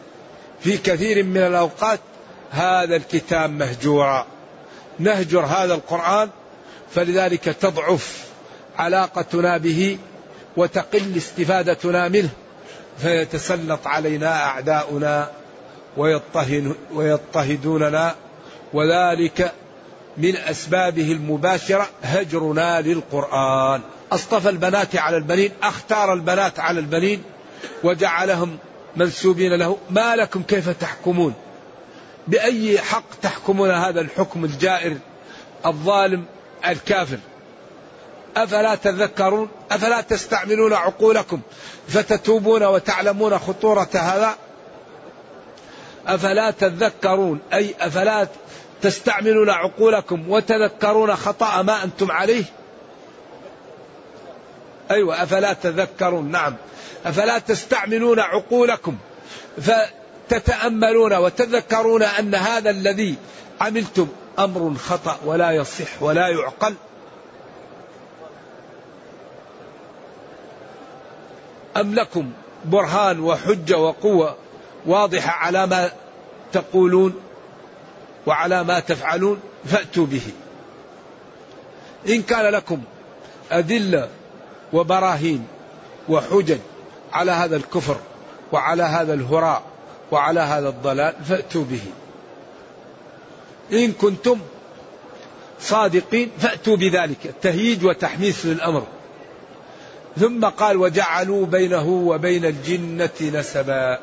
في 0.61 0.77
كثير 0.77 1.23
من 1.25 1.37
الأوقات 1.37 2.01
هذا 2.51 2.97
الكتاب 2.97 3.51
مهجورا. 3.51 4.27
نهجر 4.99 5.45
هذا 5.45 5.75
القرآن 5.75 6.31
فلذلك 6.95 7.45
تضعف 7.45 8.25
علاقتنا 8.79 9.57
به 9.57 9.99
وتقل 10.57 11.17
استفادتنا 11.17 12.09
منه 12.09 12.31
فيتسلط 12.99 13.87
علينا 13.87 14.45
أعداؤنا 14.45 15.31
ويضطهدوننا 16.93 18.15
وذلك 18.73 19.53
من 20.19 20.37
أسبابه 20.37 21.13
المباشرة 21.13 21.89
هجرنا 22.03 22.81
للقرآن. 22.81 23.81
أصطفى 24.13 24.49
البنات 24.49 24.97
على 24.97 25.17
البنين 25.17 25.51
أختار 25.63 26.13
البنات 26.13 26.61
على 26.61 26.81
البنين 26.81 27.23
وجعلهم 27.85 28.59
منسوبين 28.97 29.53
له. 29.53 29.77
ما 29.91 30.17
لكم 30.17 30.43
كيف 30.43 30.69
تحكمون؟ 30.69 31.35
بأي 32.29 32.79
حق 32.79 33.15
تحكمون 33.23 33.71
هذا 33.71 34.01
الحكم 34.01 34.45
الجائر 34.45 34.97
الظالم 35.67 36.25
الكافر؟ 36.67 37.19
أفلا 38.37 38.75
تذكرون؟ 38.75 39.49
أفلا 39.71 40.01
تستعملون 40.01 40.73
عقولكم 40.73 41.41
فتتوبون 41.89 42.63
وتعلمون 42.63 43.39
خطورة 43.39 43.89
هذا؟ 43.95 44.37
أفلا 46.07 46.51
تذكرون؟ 46.51 47.41
أي 47.53 47.75
أفلا 47.81 48.29
تستعملون 48.83 49.51
عقولكم 49.51 50.31
وتذكرون 50.31 51.17
خطأ 51.17 51.63
ما 51.63 51.85
أنتم 51.85 52.13
عليه؟ 52.13 52.45
أيوة 54.91 55.23
أفلا 55.23 55.53
تذكرون؟ 55.53 56.31
نعم. 56.31 56.55
أفلا 57.07 57.39
تستعملون 57.39 58.21
عقولكم 58.21 58.97
فتتأملون 59.61 61.17
وتذكرون 61.17 62.03
أن 62.03 62.35
هذا 62.35 62.71
الذي 62.71 63.15
عملتم 63.61 64.09
أمر 64.39 64.75
خطأ 64.75 65.19
ولا 65.25 65.51
يصح 65.51 66.03
ولا 66.03 66.29
يعقل؟ 66.29 66.75
أم 71.77 71.95
لكم 71.95 72.31
برهان 72.65 73.21
وحجة 73.21 73.79
وقوة 73.79 74.37
واضحة 74.87 75.31
على 75.31 75.67
ما 75.67 75.91
تقولون؟ 76.53 77.28
وعلى 78.29 78.65
ما 78.65 78.81
تفعلون 78.81 79.41
فأتوا 79.65 80.07
به. 80.07 80.23
إن 82.09 82.23
كان 82.23 82.53
لكم 82.53 82.83
أدلة 83.53 84.09
وبراهين 84.73 85.47
وحجج 86.09 86.59
على 87.13 87.33
هذا 87.33 87.57
الكفر 87.57 87.97
وعلى 88.53 88.83
هذا 88.83 89.15
الهراء 89.15 89.63
وعلى 90.11 90.41
هذا 90.41 90.69
الضلال 90.69 91.15
فأتوا 91.29 91.65
به. 91.65 91.81
إن 93.73 93.93
كنتم 93.93 94.39
صادقين 95.61 96.31
فأتوا 96.39 96.77
بذلك 96.77 97.35
تهييج 97.43 97.85
وتحميس 97.85 98.47
للأمر. 98.47 98.87
ثم 100.21 100.45
قال 100.45 100.77
وجعلوا 100.77 101.47
بينه 101.47 101.89
وبين 101.89 102.45
الجنة 102.45 103.41
نسبا. 103.41 103.99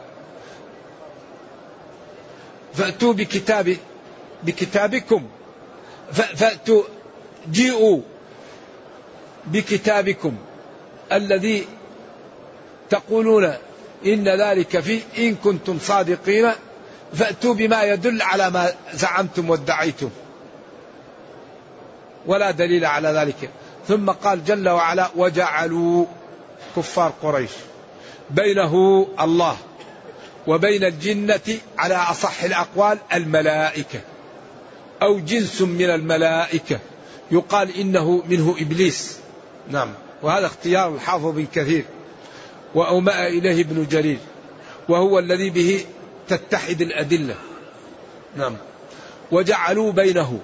فأتوا 2.73 3.13
بكتاب 3.13 3.77
بكتابكم. 4.45 5.23
فأتوا 6.13 6.83
جيئوا 7.51 7.99
بكتابكم. 9.45 10.37
الذي 11.11 11.67
تقولون 12.89 13.53
إن 14.05 14.41
ذلك 14.41 14.79
فيه. 14.79 15.01
إن 15.17 15.35
كنتم 15.35 15.79
صادقين 15.79 16.51
فأتوا 17.13 17.53
بما 17.53 17.83
يدل 17.83 18.21
على 18.21 18.49
ما 18.49 18.73
زعمتم 18.93 19.49
وادعيتم. 19.49 20.09
ولا 22.25 22.51
دليل 22.51 22.85
على 22.85 23.09
ذلك. 23.09 23.49
ثم 23.87 24.09
قال 24.11 24.45
جل 24.45 24.69
وعلا 24.69 25.09
وجعلوا 25.15 26.05
كفار 26.75 27.13
قريش 27.23 27.51
بينه 28.29 29.07
الله 29.19 29.57
وبين 30.47 30.83
الجنة 30.83 31.57
على 31.77 31.95
أصح 31.95 32.43
الأقوال 32.43 32.97
الملائكة. 33.13 33.99
أو 35.01 35.19
جنس 35.19 35.61
من 35.61 35.89
الملائكة. 35.89 36.79
يقال 37.31 37.79
إنه 37.79 38.23
منه 38.29 38.55
إبليس. 38.59 39.17
نعم. 39.69 39.93
وهذا 40.21 40.45
اختيار 40.45 40.95
الحافظ 40.95 41.25
بن 41.25 41.47
كثير. 41.53 41.85
وأومأ 42.75 43.27
إليه 43.27 43.61
ابن 43.61 43.87
جرير. 43.91 44.17
وهو 44.89 45.19
الذي 45.19 45.49
به 45.49 45.85
تتحد 46.27 46.81
الأدلة. 46.81 47.35
نعم. 48.37 48.57
وجعلوا 49.31 49.91
بينه 49.91 50.39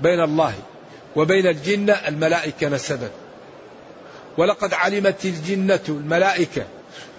بين 0.00 0.20
الله 0.20 0.54
وبين 1.16 1.46
الجنة 1.46 1.92
الملائكة 1.92 2.68
نسبا. 2.68 3.10
ولقد 4.38 4.74
علمت 4.74 5.24
الجنة 5.24 5.80
الملائكة 5.88 6.64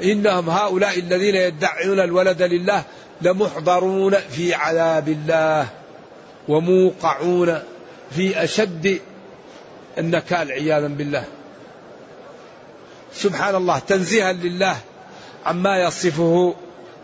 إنهم 0.04 0.50
هؤلاء 0.50 1.00
الذين 1.00 1.36
يدعون 1.36 2.00
الولد 2.00 2.42
لله 2.42 2.84
لمحضرون 3.22 4.16
في 4.16 4.54
عذاب 4.54 5.10
الله 5.10 5.68
وموقعون 6.48 7.60
في 8.12 8.44
أشد 8.44 9.00
النكال 9.98 10.52
عياذا 10.52 10.88
بالله. 10.88 11.24
سبحان 13.14 13.56
الله 13.56 13.80
تنزيها 13.80 14.34
لله 14.34 14.78
عما 15.46 15.78
يصفه 15.78 16.56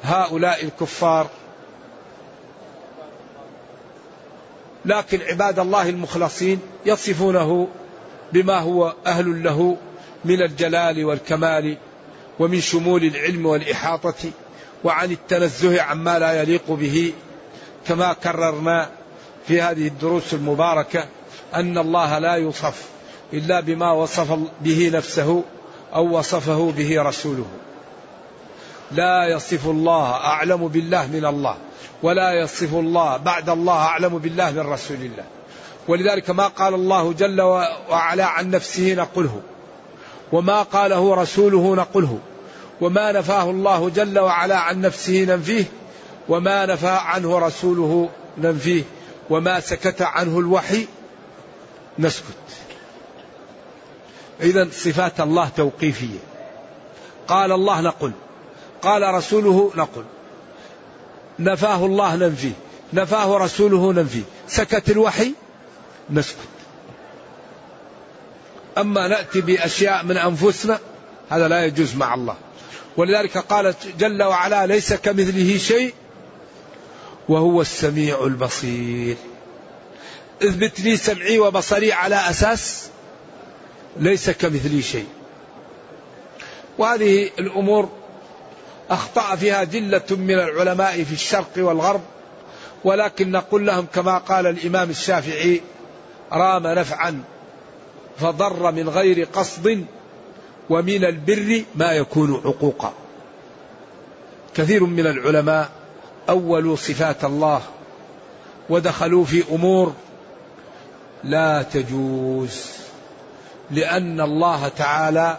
هؤلاء 0.03 0.63
الكفار. 0.65 1.29
لكن 4.85 5.21
عباد 5.21 5.59
الله 5.59 5.89
المخلصين 5.89 6.59
يصفونه 6.85 7.67
بما 8.33 8.59
هو 8.59 8.93
أهل 9.05 9.43
له 9.43 9.77
من 10.25 10.41
الجلال 10.41 11.05
والكمال 11.05 11.77
ومن 12.39 12.61
شمول 12.61 13.03
العلم 13.03 13.45
والإحاطة. 13.45 14.31
وعن 14.83 15.11
التنزه 15.11 15.81
عما 15.81 16.19
لا 16.19 16.41
يليق 16.41 16.71
به 16.71 17.13
كما 17.87 18.13
كررنا 18.13 18.89
في 19.47 19.61
هذه 19.61 19.87
الدروس 19.87 20.33
المباركة 20.33 21.05
أن 21.55 21.77
الله 21.77 22.19
لا 22.19 22.33
يوصف 22.33 22.85
إلا 23.33 23.59
بما 23.59 23.91
وصف 23.91 24.39
به 24.61 24.91
نفسه 24.93 25.43
أو 25.95 26.17
وصفه 26.17 26.71
به 26.77 27.01
رسوله. 27.01 27.45
لا 28.91 29.27
يصف 29.27 29.67
الله 29.67 30.11
أعلم 30.11 30.67
بالله 30.67 31.07
من 31.07 31.25
الله 31.25 31.57
ولا 32.03 32.33
يصف 32.33 32.73
الله 32.73 33.17
بعد 33.17 33.49
الله 33.49 33.77
أعلم 33.77 34.17
بالله 34.17 34.51
من 34.51 34.59
رسول 34.59 34.97
الله. 34.97 35.23
ولذلك 35.87 36.29
ما 36.29 36.47
قال 36.47 36.73
الله 36.73 37.13
جل 37.13 37.41
وعلا 37.41 38.25
عن 38.25 38.51
نفسه 38.51 38.93
نقله 38.93 39.41
وما 40.31 40.61
قاله 40.61 41.15
رسوله 41.15 41.75
نقله. 41.75 42.19
وما 42.81 43.11
نفاه 43.11 43.49
الله 43.49 43.89
جل 43.89 44.19
وعلا 44.19 44.57
عن 44.57 44.81
نفسه 44.81 45.23
ننفيه 45.23 45.65
وما 46.29 46.65
نفى 46.65 46.87
عنه 46.87 47.39
رسوله 47.39 48.09
ننفيه 48.37 48.83
وما 49.29 49.59
سكت 49.59 50.01
عنه 50.01 50.39
الوحي 50.39 50.87
نسكت. 51.99 52.25
إذا 54.41 54.67
صفات 54.71 55.21
الله 55.21 55.49
توقيفية. 55.57 56.19
قال 57.27 57.51
الله 57.51 57.81
نقل 57.81 58.11
قال 58.81 59.13
رسوله 59.13 59.71
نقل. 59.75 60.03
نفاه 61.39 61.85
الله 61.85 62.15
ننفيه 62.15 62.53
نفاه 62.93 63.37
رسوله 63.37 63.93
ننفيه. 63.93 64.23
سكت 64.47 64.89
الوحي 64.89 65.33
نسكت. 66.09 66.37
أما 68.77 69.07
نأتي 69.07 69.41
بأشياء 69.41 70.03
من 70.03 70.17
أنفسنا 70.17 70.79
هذا 71.29 71.47
لا 71.47 71.65
يجوز 71.65 71.95
مع 71.95 72.13
الله. 72.13 72.35
ولذلك 72.97 73.37
قال 73.37 73.73
جل 73.99 74.23
وعلا 74.23 74.65
ليس 74.65 74.93
كمثله 74.93 75.57
شيء 75.57 75.93
وهو 77.29 77.61
السميع 77.61 78.23
البصير. 78.23 79.15
اثبت 80.43 80.79
لي 80.79 80.97
سمعي 80.97 81.39
وبصري 81.39 81.91
على 81.91 82.15
أساس 82.15 82.89
ليس 83.97 84.29
كمثلي 84.29 84.81
شيء. 84.81 85.07
وهذه 86.77 87.29
الأمور 87.39 87.89
أخطأ 88.89 89.35
فيها 89.35 89.63
جلة 89.63 90.03
من 90.09 90.33
العلماء 90.33 91.03
في 91.03 91.13
الشرق 91.13 91.51
والغرب 91.57 92.01
ولكن 92.83 93.31
نقول 93.31 93.67
لهم 93.67 93.85
كما 93.93 94.17
قال 94.17 94.47
الإمام 94.47 94.89
الشافعي 94.89 95.61
رام 96.31 96.67
نفعا 96.67 97.23
فضر 98.19 98.71
من 98.71 98.89
غير 98.89 99.27
قصد 99.33 99.85
ومن 100.71 101.05
البر 101.05 101.63
ما 101.75 101.91
يكون 101.91 102.41
عقوقا. 102.45 102.93
كثير 104.55 104.83
من 104.83 105.07
العلماء 105.07 105.69
أولوا 106.29 106.75
صفات 106.75 107.23
الله 107.23 107.61
ودخلوا 108.69 109.25
في 109.25 109.43
أمور 109.51 109.93
لا 111.23 111.63
تجوز 111.63 112.65
لأن 113.71 114.21
الله 114.21 114.67
تعالى 114.67 115.37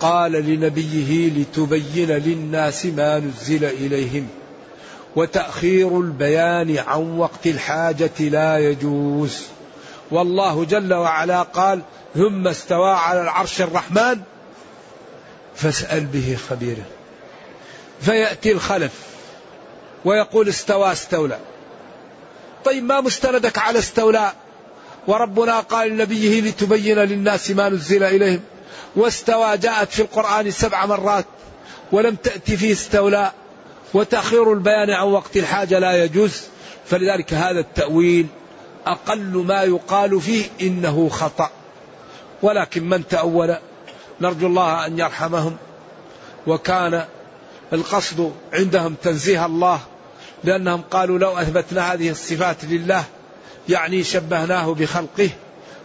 قال 0.00 0.32
لنبيه 0.32 1.30
لتبين 1.30 2.10
للناس 2.10 2.86
ما 2.86 3.18
نزل 3.18 3.64
إليهم 3.64 4.28
وتأخير 5.16 6.00
البيان 6.00 6.78
عن 6.78 7.18
وقت 7.18 7.46
الحاجة 7.46 8.18
لا 8.20 8.58
يجوز. 8.58 9.42
والله 10.10 10.64
جل 10.64 10.94
وعلا 10.94 11.42
قال 11.42 11.82
ثم 12.14 12.48
استوى 12.48 12.90
على 12.90 13.22
العرش 13.22 13.60
الرحمن 13.60 14.20
فاسأل 15.62 16.04
به 16.04 16.38
خبيرا 16.48 16.84
فيأتي 18.00 18.52
الخلف 18.52 18.92
ويقول 20.04 20.48
استوى 20.48 20.92
استولى. 20.92 21.38
طيب 22.64 22.84
ما 22.84 23.00
مستندك 23.00 23.58
على 23.58 23.78
استولى؟ 23.78 24.32
وربنا 25.06 25.60
قال 25.60 25.90
لنبيه 25.90 26.40
لتبين 26.40 26.98
للناس 26.98 27.50
ما 27.50 27.68
نزل 27.68 28.02
إليهم. 28.02 28.40
واستوى 28.96 29.56
جاءت 29.56 29.92
في 29.92 30.02
القرآن 30.02 30.50
سبع 30.50 30.86
مرات 30.86 31.24
ولم 31.92 32.14
تأتي 32.14 32.56
في 32.56 32.72
استولى. 32.72 33.32
وتأخير 33.94 34.52
البيان 34.52 34.90
عن 34.90 35.06
وقت 35.06 35.36
الحاجة 35.36 35.78
لا 35.78 36.04
يجوز. 36.04 36.42
فلذلك 36.86 37.34
هذا 37.34 37.60
التأويل 37.60 38.26
أقل 38.86 39.44
ما 39.48 39.62
يقال 39.62 40.20
فيه 40.20 40.44
إنه 40.60 41.08
خطأ. 41.08 41.50
ولكن 42.42 42.88
من 42.88 43.08
تأول؟ 43.08 43.56
نرجو 44.20 44.46
الله 44.46 44.86
أن 44.86 44.98
يرحمهم. 44.98 45.56
وكان 46.46 47.04
القصد 47.72 48.32
عندهم 48.52 48.94
تنزيه 49.02 49.46
الله 49.46 49.80
لأنهم 50.44 50.82
قالوا 50.90 51.18
لو 51.18 51.38
أثبتنا 51.38 51.92
هذه 51.92 52.10
الصفات 52.10 52.64
لله 52.64 53.04
يعني 53.68 54.04
شبهناه 54.04 54.74
بخلقه 54.74 55.30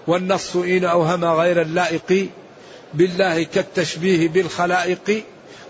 والنص 0.08 0.56
إن 0.56 0.86
أوهم 0.86 1.26
غير 1.26 1.62
اللائق 1.62 2.30
بالله 2.94 3.44
كالتشبيه 3.44 4.30
بالخلائق 4.30 5.24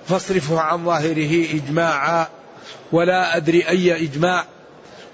فاصرفه 0.08 0.60
عن 0.60 0.86
ظاهره 0.86 1.56
إجماعا 1.56 2.28
ولا 2.92 3.38
أدري 3.38 3.68
أي 3.68 4.04
إجماع 4.04 4.46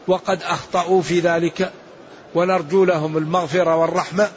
وقد 0.08 0.44
أخطأوا 0.44 1.02
في 1.02 1.20
ذلك 1.20 1.72
ونرجو 2.36 2.86
لهم 2.86 3.18
المغفرة 3.18 3.76
والرحمة 3.76 4.30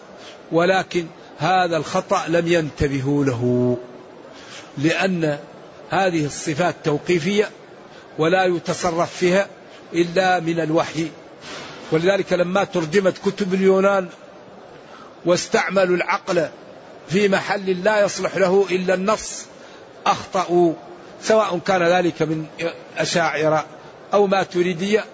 ولكن 0.53 1.07
هذا 1.38 1.77
الخطأ 1.77 2.29
لم 2.29 2.47
ينتبهوا 2.47 3.25
له 3.25 3.77
لأن 4.79 5.38
هذه 5.90 6.27
الصفات 6.27 6.75
توقيفية 6.85 7.49
ولا 8.18 8.44
يتصرف 8.44 9.16
فيها 9.16 9.49
إلا 9.92 10.40
من 10.40 10.61
الوحي. 10.61 11.09
ولذلك 11.92 12.33
لما 12.33 12.64
ترجمت 12.64 13.18
كتب 13.18 13.55
اليونان 13.55 14.09
واستعملوا 15.25 15.97
العقل 15.97 16.49
في 17.09 17.29
محل 17.29 17.85
لا 17.85 18.05
يصلح 18.05 18.37
له 18.37 18.66
إلا 18.70 18.94
النص 18.94 19.44
أخطأوا 20.07 20.73
سواء 21.23 21.59
كان 21.59 21.83
ذلك 21.83 22.23
من 22.23 22.47
أشاعرة 22.99 23.66
أو 24.12 24.27
ماتريدية 24.27 25.05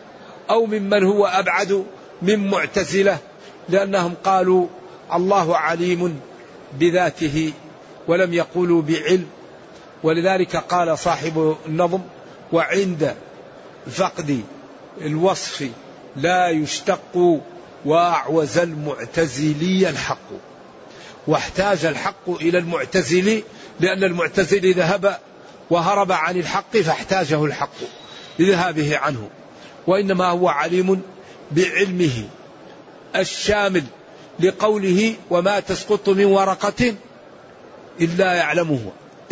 أو 0.50 0.66
ممن 0.66 1.04
هو 1.04 1.26
أبعد 1.26 1.84
من 2.22 2.50
معتزلة 2.50 3.18
لأنهم 3.68 4.14
قالوا 4.24 4.66
الله 5.16 5.56
عليم 5.56 6.20
بذاته 6.78 7.52
ولم 8.08 8.34
يقولوا 8.34 8.82
بعلم. 8.82 9.26
ولذلك 10.02 10.56
قال 10.56 10.98
صاحب 10.98 11.56
النظم 11.66 12.00
وعند 12.52 13.14
فقد 13.90 14.42
الوصف 15.00 15.68
لا 16.16 16.48
يشتق 16.48 17.40
واعوز 17.84 18.58
المعتزلي 18.58 19.90
الحق. 19.90 20.28
واحتاج 21.26 21.84
الحق 21.84 22.30
إلى 22.30 22.58
المعتزلي 22.58 23.44
لأن 23.80 24.04
المعتزلي 24.04 24.72
ذهب 24.72 25.18
وهرب 25.70 26.12
عن 26.12 26.36
الحق 26.36 26.76
فاحتاجه 26.76 27.44
الحق 27.44 27.78
لذهابه 28.38 28.98
عنه. 28.98 29.28
وإنما 29.86 30.26
هو 30.26 30.48
عليم 30.48 31.02
بعلمه 31.50 32.24
الشامل. 33.16 33.84
لقوله 34.40 35.14
وما 35.30 35.60
تسقط 35.60 36.08
من 36.08 36.24
ورقة 36.24 36.94
إلا 38.00 38.34
يعلمه 38.34 38.80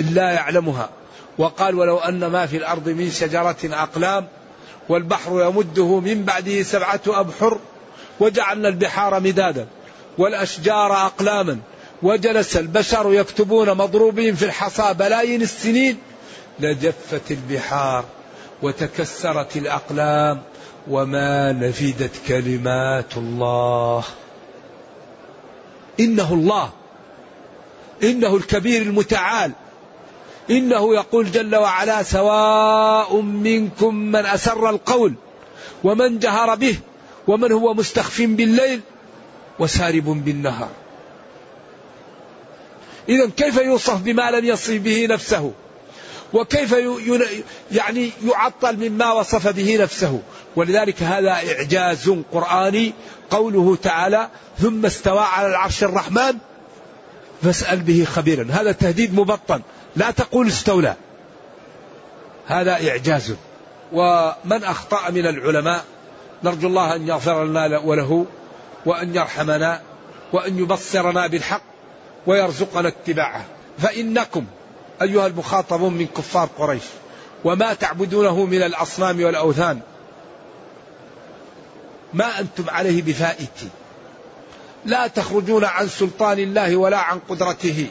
إلا 0.00 0.30
يعلمها. 0.30 0.90
وقال 1.38 1.74
ولو 1.74 1.98
أن 1.98 2.26
ما 2.26 2.46
في 2.46 2.56
الأرض 2.56 2.88
من 2.88 3.10
شجرة 3.10 3.56
أقلام 3.64 4.26
والبحر 4.88 5.40
يمده 5.40 6.00
من 6.00 6.24
بعده 6.24 6.62
سبعة 6.62 7.00
أبحر 7.06 7.58
وجعلنا 8.20 8.68
البحار 8.68 9.20
مدادا 9.20 9.66
والأشجار 10.18 10.92
أقلاما 10.92 11.58
وجلس 12.02 12.56
البشر 12.56 13.12
يكتبون 13.12 13.70
مضروبين 13.70 14.34
في 14.34 14.44
الحصى 14.44 14.94
بلايين 14.94 15.42
السنين 15.42 15.98
لجفت 16.60 17.30
البحار 17.30 18.04
وتكسرت 18.62 19.56
الأقلام 19.56 20.42
وما 20.88 21.52
نفدت 21.52 22.10
كلمات 22.28 23.16
الله. 23.16 24.04
إنه 26.00 26.34
الله. 26.34 26.70
إنه 28.02 28.36
الكبير 28.36 28.82
المتعال. 28.82 29.52
إنه 30.50 30.94
يقول 30.94 31.32
جل 31.32 31.56
وعلا 31.56 32.02
سواء 32.02 33.20
منكم 33.20 33.94
من 33.94 34.26
أسر 34.26 34.70
القول 34.70 35.14
ومن 35.84 36.18
جهر 36.18 36.54
به 36.54 36.78
ومن 37.26 37.52
هو 37.52 37.74
مستخف 37.74 38.20
بالليل 38.22 38.80
وسارب 39.58 40.04
بالنهار. 40.24 40.70
إذا 43.08 43.30
كيف 43.36 43.56
يوصف 43.56 44.02
بما 44.02 44.30
لم 44.30 44.44
يصف 44.44 44.70
به 44.70 45.06
نفسه؟ 45.06 45.52
وكيف 46.32 46.74
يعني 47.72 48.10
يعطل 48.24 48.88
مما 48.88 49.12
وصف 49.12 49.48
به 49.48 49.76
نفسه؟ 49.76 50.22
ولذلك 50.56 51.02
هذا 51.02 51.30
إعجاز 51.30 52.10
قرآني 52.32 52.92
قوله 53.30 53.76
تعالى 53.82 54.28
ثم 54.58 54.86
استوى 54.86 55.20
على 55.20 55.46
العرش 55.46 55.84
الرحمن 55.84 56.34
فاسأل 57.42 57.80
به 57.80 58.04
خبيرا. 58.04 58.46
هذا 58.50 58.72
تهديد 58.72 59.14
مبطن. 59.14 59.60
لا 59.96 60.10
تقول 60.10 60.48
استولى. 60.48 60.94
هذا 62.46 62.88
إعجاز. 62.88 63.34
ومن 63.92 64.64
أخطأ 64.64 65.10
من 65.10 65.26
العلماء 65.26 65.84
نرجو 66.44 66.68
الله 66.68 66.94
أن 66.94 67.08
يغفر 67.08 67.44
لنا 67.44 67.78
وله 67.78 68.26
وأن 68.86 69.14
يرحمنا 69.14 69.80
وأن 70.32 70.58
يبصرنا 70.58 71.26
بالحق 71.26 71.62
ويرزقنا 72.26 72.88
اتباعه. 72.88 73.44
فإنكم 73.78 74.44
أيها 75.02 75.26
المخاطبون 75.26 75.94
من 75.94 76.06
كفار 76.06 76.48
قريش 76.58 76.82
وما 77.44 77.74
تعبدونه 77.74 78.44
من 78.44 78.62
الأصنام 78.62 79.22
والأوثان 79.24 79.80
ما 82.14 82.40
أنتم 82.40 82.70
عليه 82.70 83.02
بفائتين 83.02 83.70
لا 84.84 85.06
تخرجون 85.06 85.64
عن 85.64 85.88
سلطان 85.88 86.38
الله 86.38 86.76
ولا 86.76 86.98
عن 86.98 87.18
قدرته. 87.28 87.86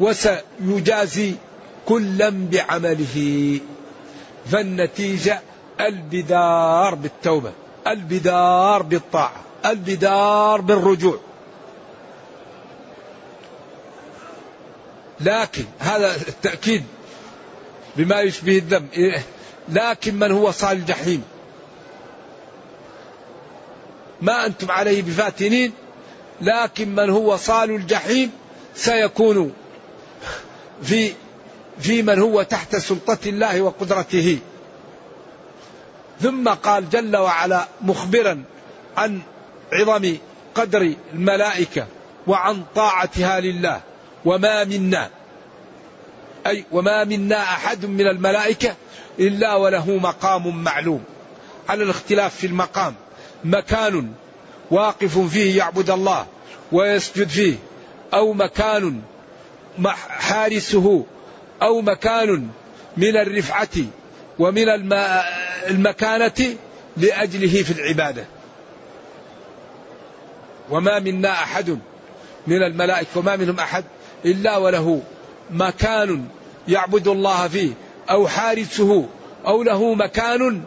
وسيجازي 0.00 1.34
كلا 1.86 2.48
بعمله. 2.52 3.58
فالنتيجة 4.50 5.40
البدار 5.80 6.94
بالتوبة 6.94 7.52
البدار 7.86 8.82
بالطاعة 8.82 9.40
البدار 9.66 10.60
بالرجوع. 10.60 11.18
لكن 15.20 15.64
هذا 15.78 16.16
التأكيد 16.16 16.84
بما 17.96 18.20
يشبه 18.20 18.58
الذم 18.58 18.86
لكن 19.68 20.14
من 20.14 20.32
هو 20.32 20.50
صال 20.50 20.76
الجحيم؟ 20.76 21.22
ما 24.22 24.46
أنتم 24.46 24.70
عليه 24.70 25.02
بفاتنين 25.02 25.72
لكن 26.40 26.94
من 26.94 27.10
هو 27.10 27.36
صال 27.36 27.70
الجحيم 27.70 28.30
سيكون 28.74 29.52
في 30.82 31.12
في 31.80 32.02
من 32.02 32.18
هو 32.18 32.42
تحت 32.42 32.76
سلطة 32.76 33.18
الله 33.26 33.60
وقدرته. 33.60 34.38
ثم 36.20 36.48
قال 36.48 36.90
جل 36.90 37.16
وعلا 37.16 37.68
مخبرا 37.80 38.42
عن 38.96 39.20
عظم 39.72 40.16
قدر 40.54 40.94
الملائكة 41.14 41.86
وعن 42.26 42.62
طاعتها 42.74 43.40
لله 43.40 43.80
وما 44.24 44.64
منا 44.64 45.10
أي 46.46 46.64
وما 46.72 47.04
منا 47.04 47.42
أحد 47.42 47.86
من 47.86 48.06
الملائكة 48.06 48.74
إلا 49.18 49.54
وله 49.54 49.90
مقام 49.90 50.64
معلوم 50.64 51.04
على 51.68 51.82
الاختلاف 51.82 52.34
في 52.36 52.46
المقام. 52.46 52.94
مكان 53.44 54.12
واقف 54.70 55.18
فيه 55.18 55.58
يعبد 55.58 55.90
الله 55.90 56.26
ويسجد 56.72 57.28
فيه 57.28 57.54
أو 58.14 58.32
مكان 58.32 59.00
حارسه 60.08 61.04
أو 61.62 61.80
مكان 61.80 62.48
من 62.96 63.16
الرفعة 63.16 63.68
ومن 64.38 64.92
المكانة 65.68 66.56
لأجله 66.96 67.62
في 67.62 67.70
العبادة. 67.70 68.24
وما 70.70 70.98
منا 70.98 71.30
أحد 71.30 71.78
من 72.46 72.62
الملائكة 72.62 73.08
وما 73.16 73.36
منهم 73.36 73.60
أحد 73.60 73.84
إلا 74.24 74.56
وله 74.56 75.02
مكان 75.50 76.24
يعبد 76.68 77.08
الله 77.08 77.48
فيه 77.48 77.70
أو 78.10 78.28
حارسه 78.28 79.08
أو 79.46 79.62
له 79.62 79.94
مكان 79.94 80.62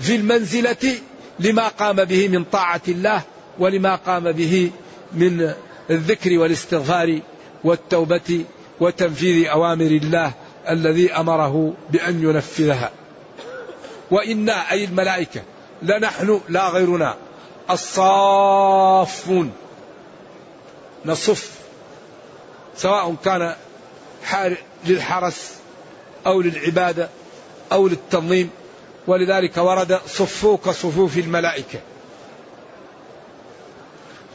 في 0.00 0.16
المنزلة 0.16 0.94
لما 1.40 1.68
قام 1.68 1.96
به 1.96 2.28
من 2.28 2.44
طاعة 2.44 2.80
الله 2.88 3.22
ولما 3.58 3.94
قام 3.94 4.32
به 4.32 4.70
من 5.12 5.52
الذكر 5.90 6.38
والاستغفار 6.38 7.20
والتوبة 7.64 8.44
وتنفيذ 8.80 9.48
أوامر 9.48 9.86
الله 9.86 10.32
الذي 10.68 11.12
أمره 11.12 11.74
بأن 11.90 12.22
ينفذها. 12.22 12.90
وإنا 14.10 14.70
أي 14.70 14.84
الملائكة 14.84 15.42
لنحن 15.82 16.40
لا 16.48 16.68
غيرنا 16.68 17.16
الصافون. 17.70 19.52
نصف. 21.06 21.50
سواء 22.76 23.14
كان 23.24 23.54
للحرس 24.86 25.54
أو 26.26 26.40
للعبادة 26.40 27.08
أو 27.72 27.88
للتنظيم 27.88 28.50
ولذلك 29.10 29.56
ورد 29.56 30.00
صفوا 30.06 30.56
كصفوف 30.56 31.18
الملائكة. 31.18 31.78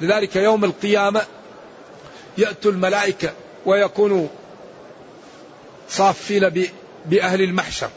لذلك 0.01 0.35
يوم 0.35 0.65
القيامة 0.65 1.21
يأتوا 2.37 2.71
الملائكة 2.71 3.33
ويكونوا 3.65 4.27
صافين 5.89 6.67
بأهل 7.05 7.41
المحشر. 7.41 7.89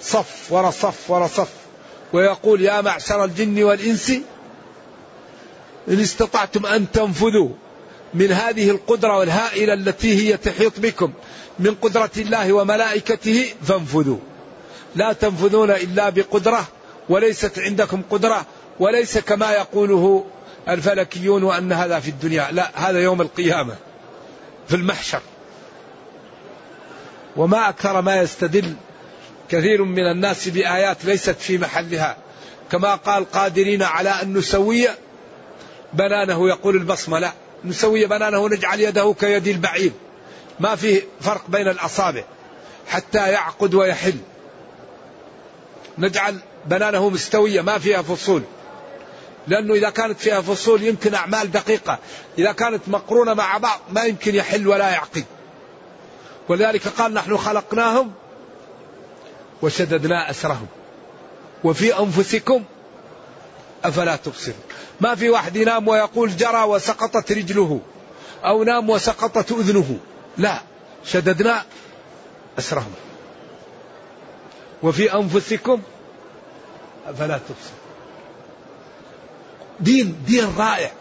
صف 0.00 0.52
ورا 0.52 0.70
صف 0.70 1.10
ورا 1.10 1.26
صف. 1.26 1.52
ويقول 2.12 2.62
يا 2.62 2.80
معشر 2.80 3.24
الجن 3.24 3.62
والإنس 3.62 4.10
إن 5.88 6.00
استطعتم 6.00 6.66
أن 6.66 6.92
تنفذوا 6.92 7.50
من 8.14 8.32
هذه 8.32 8.70
القدرة 8.70 9.22
الهائلة 9.22 9.74
التي 9.74 10.14
هي 10.14 10.36
تحيط 10.36 10.80
بكم. 10.80 11.12
من 11.58 11.74
قدرة 11.74 12.10
الله 12.16 12.52
وملائكته 12.52 13.52
فانفذوا. 13.62 14.18
لا 14.94 15.12
تنفذون 15.12 15.70
إلا 15.70 16.08
بقدرة 16.10 16.68
وليست 17.08 17.58
عندكم 17.58 18.02
قدرة 18.10 18.46
وليس 18.80 19.18
كما 19.18 19.52
يقوله 19.52 20.24
الفلكيون 20.68 21.42
وأن 21.42 21.72
هذا 21.72 22.00
في 22.00 22.08
الدنيا 22.08 22.48
لا 22.52 22.70
هذا 22.74 23.00
يوم 23.00 23.20
القيامة 23.20 23.74
في 24.68 24.76
المحشر. 24.76 25.20
وما 27.36 27.68
أكثر 27.68 28.00
ما 28.00 28.16
يستدل 28.16 28.74
كثير 29.50 29.84
من 29.84 30.10
الناس 30.10 30.48
بآيات 30.48 31.04
ليست 31.04 31.36
في 31.40 31.58
محلها. 31.58 32.16
كما 32.72 32.94
قال 32.94 33.30
قادرين 33.30 33.82
على 33.82 34.10
أن 34.10 34.32
نسوي 34.32 34.88
بنانه 35.92 36.48
يقول 36.48 36.76
البصمة 36.76 37.18
لا 37.18 37.32
نسوي 37.64 38.06
بنانه 38.06 38.48
نجعل 38.48 38.80
يده 38.80 39.14
كيد 39.20 39.48
البعير. 39.48 39.92
ما 40.60 40.76
في 40.76 41.02
فرق 41.20 41.42
بين 41.48 41.68
الأصابع 41.68 42.24
حتى 42.88 43.32
يعقد 43.32 43.74
ويحل. 43.74 44.16
نجعل 45.98 46.38
بنانه 46.66 47.08
مستوية 47.08 47.60
ما 47.60 47.78
فيها 47.78 48.02
فصول. 48.02 48.42
لأنه 49.46 49.74
إذا 49.74 49.90
كانت 49.90 50.20
فيها 50.20 50.40
فصول 50.40 50.82
يمكن 50.82 51.14
أعمال 51.14 51.50
دقيقة. 51.50 51.98
إذا 52.38 52.52
كانت 52.52 52.82
مقرونة 52.86 53.34
مع 53.34 53.58
بعض 53.58 53.80
ما 53.92 54.04
يمكن 54.04 54.34
يحل 54.34 54.68
ولا 54.68 54.88
يعقد. 54.88 55.24
ولذلك 56.48 56.88
قال 56.88 57.14
نحن 57.14 57.36
خلقناهم 57.36 58.12
وشددنا 59.62 60.30
أسرهم. 60.30 60.66
وفي 61.64 61.98
أنفسكم 61.98 62.64
أفلا 63.84 64.16
تبصرون. 64.16 64.58
ما 65.00 65.14
في 65.14 65.30
واحد 65.30 65.56
ينام 65.56 65.88
ويقول 65.88 66.36
جرى 66.36 66.62
وسقطت 66.62 67.32
رجله 67.32 67.80
أو 68.44 68.64
نام 68.64 68.90
وسقطت 68.90 69.52
أذنه. 69.52 69.98
لا 70.38 70.62
شددنا 71.04 71.64
أسرهم. 72.58 72.92
وفي 74.82 75.14
أنفسكم 75.14 75.82
أفلا 77.06 77.38
تبصرون. 77.38 77.78
دين 79.80 80.16
دين 80.26 80.56
رائع. 80.58 80.92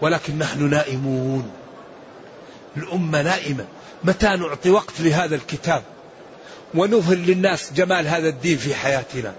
ولكن 0.00 0.38
نحن 0.38 0.70
نائمون. 0.70 1.50
الأمة 2.76 3.22
نائمة. 3.22 3.64
متى 4.04 4.26
نعطي 4.26 4.70
وقت 4.70 5.00
لهذا 5.00 5.34
الكتاب؟ 5.34 5.82
ونظهر 6.74 7.16
للناس 7.16 7.72
جمال 7.72 8.08
هذا 8.08 8.28
الدين 8.28 8.58
في 8.58 8.74
حياتنا. 8.74 9.34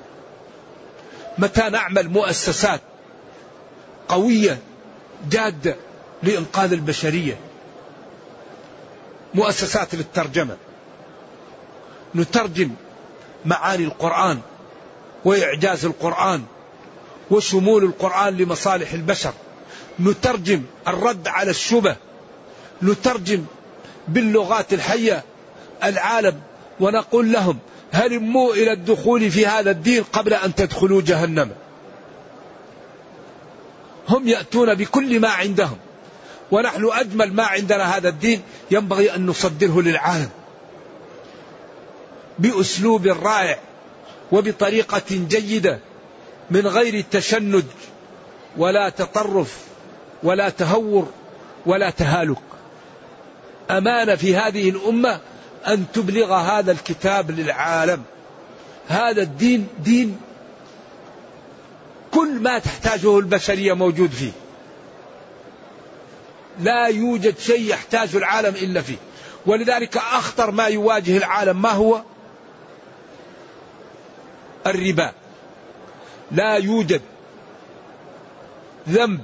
متى 1.38 1.69
نعمل 1.69 2.09
مؤسسات 2.09 2.82
قوية 4.07 4.57
جادة 5.30 5.75
لإنقاذ 6.23 6.73
البشرية؟ 6.73 7.38
مؤسسات 9.34 9.95
للترجمة. 9.95 10.57
نترجم 12.15 12.71
معاني 13.45 13.84
القرآن 13.84 14.39
وإعجاز 15.25 15.86
القرآن 15.86 16.43
وشمول 17.32 17.84
القرآن 17.84 18.38
لمصالح 18.38 18.91
البشر. 18.93 19.34
نترجم 19.99 20.63
الرد 20.88 21.27
على 21.27 21.51
الشبه. 21.51 21.95
نترجم 22.84 23.45
باللغات 24.07 24.73
الحية 24.73 25.23
العالم 25.84 26.41
ونقول 26.80 27.32
لهم 27.32 27.59
هلموا 27.91 28.53
إلى 28.53 28.71
الدخول 28.71 29.32
في 29.32 29.47
هذا 29.47 29.71
الدين 29.71 30.03
قبل 30.03 30.34
أن 30.34 30.55
تدخلوا 30.55 31.01
جهنم. 31.01 31.51
هم 34.09 34.27
يأتون 34.27 34.75
بكل 34.75 35.19
ما 35.19 35.30
عندهم. 35.30 35.77
ونحن 36.52 36.89
أجمل 36.91 37.34
ما 37.34 37.43
عندنا 37.43 37.97
هذا 37.97 38.10
الدين 38.10 38.41
ينبغي 38.72 39.16
أن 39.16 39.26
نصدره 39.26 39.82
للعالم 39.82 40.30
بأسلوب 42.39 43.08
رائع 43.08 43.60
وبطريقة 44.32 45.02
جيدة 45.10 45.80
من 46.52 46.68
غير 46.68 47.04
تشنج 47.12 47.64
ولا 48.58 48.89
تطرف 48.89 49.58
ولا 50.24 50.50
تهور 50.50 51.08
ولا 51.66 51.89
تهالك. 51.89 52.41
أمانة 53.70 54.16
في 54.16 54.36
هذه 54.36 54.70
الأمة 54.70 55.20
أن 55.68 55.86
تبلغ 55.93 56.34
هذا 56.34 56.72
الكتاب 56.72 57.32
للعالم. 57.32 58.04
هذا 58.88 59.22
الدين 59.22 59.68
دين 59.80 60.18
كل 62.12 62.39
ما 62.39 62.60
تحتاجه 62.60 63.20
البشرية 63.20 63.74
موجود 63.74 64.12
فيه. 64.12 64.32
لا 66.60 66.88
يوجد 66.88 67.39
شيء 67.39 67.70
يحتاجه 67.70 68.18
العالم 68.18 68.55
إلا 68.55 68.82
فيه. 68.82 68.97
ولذلك 69.45 69.97
أخطر 69.97 70.51
ما 70.51 70.68
يواجه 70.68 71.18
العالم 71.18 71.62
ما 71.62 71.70
هو؟ 71.70 72.01
الربا. 74.68 75.12
لا 76.32 76.55
يوجد 76.55 77.01
ذنب 78.89 79.22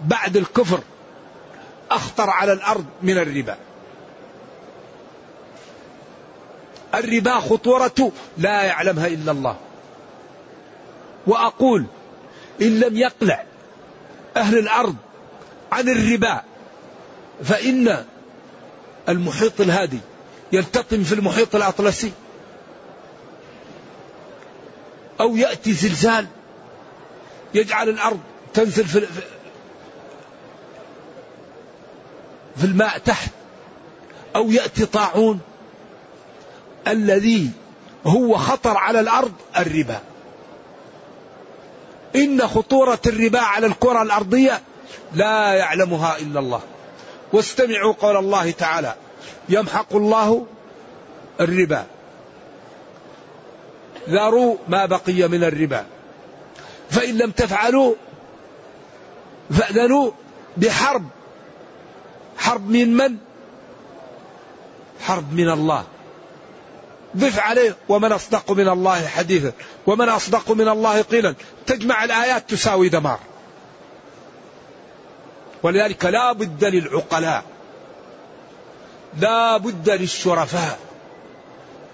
بعد 0.00 0.36
الكفر 0.36 0.80
أخطر 1.90 2.30
على 2.30 2.52
الأرض 2.52 2.86
من 3.02 3.18
الربا. 3.18 3.56
الربا 6.94 7.34
خطورته 7.34 8.12
لا 8.38 8.62
يعلمها 8.62 9.06
إلا 9.06 9.32
الله. 9.32 9.56
وأقول 11.26 11.86
إن 12.62 12.80
لم 12.80 12.96
يقلع 12.96 13.44
أهل 14.36 14.58
الأرض 14.58 14.96
عن 15.72 15.88
الربا. 15.88 16.42
فإن 17.44 18.04
المحيط 19.08 19.60
الهادي 19.60 19.98
يلتطم 20.52 21.02
في 21.02 21.14
المحيط 21.14 21.56
الأطلسي. 21.56 22.12
أو 25.20 25.36
يأتي 25.36 25.72
زلزال 25.72 26.26
يجعل 27.54 27.88
الأرض 27.88 28.20
تنزل 28.54 28.86
في 28.86 29.06
في 32.56 32.64
الماء 32.64 32.98
تحت. 32.98 33.30
أو 34.36 34.50
يأتي 34.50 34.86
طاعون 34.86 35.40
الذي 36.88 37.50
هو 38.06 38.36
خطر 38.36 38.76
على 38.76 39.00
الأرض 39.00 39.32
الربا. 39.56 40.00
إن 42.16 42.46
خطورة 42.48 43.00
الربا 43.06 43.40
على 43.40 43.66
الكرة 43.66 44.02
الأرضية 44.02 44.60
لا 45.14 45.52
يعلمها 45.52 46.18
إلا 46.18 46.40
الله. 46.40 46.60
واستمعوا 47.32 47.92
قول 47.92 48.16
الله 48.16 48.50
تعالى 48.50 48.94
يمحق 49.48 49.96
الله 49.96 50.46
الربا. 51.40 51.86
ذروا 54.08 54.56
ما 54.68 54.86
بقي 54.86 55.28
من 55.28 55.44
الربا. 55.44 55.86
فإن 56.90 57.18
لم 57.18 57.30
تفعلوا 57.30 57.94
فأذنوا 59.50 60.10
بحرب. 60.56 61.08
حرب 62.38 62.70
من 62.70 62.96
من؟ 62.96 63.16
حرب 65.00 65.32
من 65.32 65.50
الله. 65.50 65.84
ضف 67.16 67.38
عليه 67.38 67.76
ومن 67.88 68.12
أصدق 68.12 68.50
من 68.50 68.68
الله 68.68 69.06
حديثا 69.06 69.52
ومن 69.86 70.08
أصدق 70.08 70.50
من 70.50 70.68
الله 70.68 71.02
قيلا. 71.02 71.34
تجمع 71.66 72.04
الآيات 72.04 72.50
تساوي 72.50 72.88
دمار. 72.88 73.18
ولذلك 75.62 76.04
لا 76.04 76.32
بد 76.32 76.64
للعقلاء. 76.64 77.44
لا 79.20 79.56
بد 79.56 79.90
للشرفاء. 79.90 80.78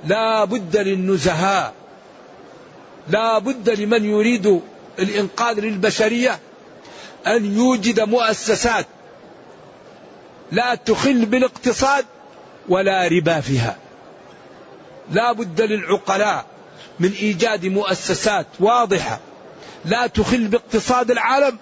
لا 0.07 0.45
بد 0.45 0.77
للنزهاء. 0.77 1.73
لا 3.09 3.39
بد 3.39 3.71
لمن 3.71 4.05
يريد 4.05 4.61
الإنقاذ 4.99 5.61
للبشرية 5.61 6.39
أن 7.27 7.57
يوجد 7.57 8.01
مؤسسات 8.01 8.87
لا 10.53 10.75
تخل 10.75 11.25
بالاقتصاد 11.25 12.05
ولا 12.69 13.09
ربا 13.09 13.41
فيها. 13.41 13.77
لا 15.13 15.33
بد 15.33 15.61
للعقلاء 15.61 16.45
من 17.01 17.13
إيجاد 17.13 17.67
مؤسسات 17.67 18.47
واضحة 18.61 19.21
لا 19.85 20.07
تخل 20.07 20.49
باقتصاد 20.49 21.11
العالم 21.11 21.59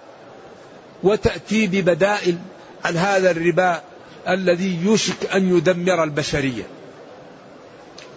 وتأتي 1.03 1.67
ببدائل 1.67 2.37
عن 2.85 2.97
هذا 2.97 3.31
الربا 3.31 3.81
الذي 4.27 4.79
يوشك 4.83 5.25
أن 5.35 5.57
يدمر 5.57 6.03
البشرية. 6.03 6.63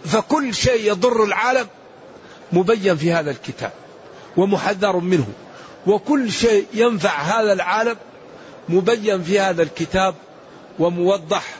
فكل 0.05 0.55
شيء 0.55 0.91
يضر 0.91 1.24
العالم 1.24 1.66
مبين 2.53 2.97
في 2.97 3.12
هذا 3.12 3.30
الكتاب 3.30 3.72
ومحذر 4.37 4.97
منه. 4.97 5.26
وكل 5.87 6.32
شيء 6.32 6.66
ينفع 6.74 7.22
هذا 7.22 7.53
العالم 7.53 7.97
مبين 8.68 9.22
في 9.22 9.41
هذا 9.41 9.62
الكتاب 9.62 10.14
وموضح 10.78 11.55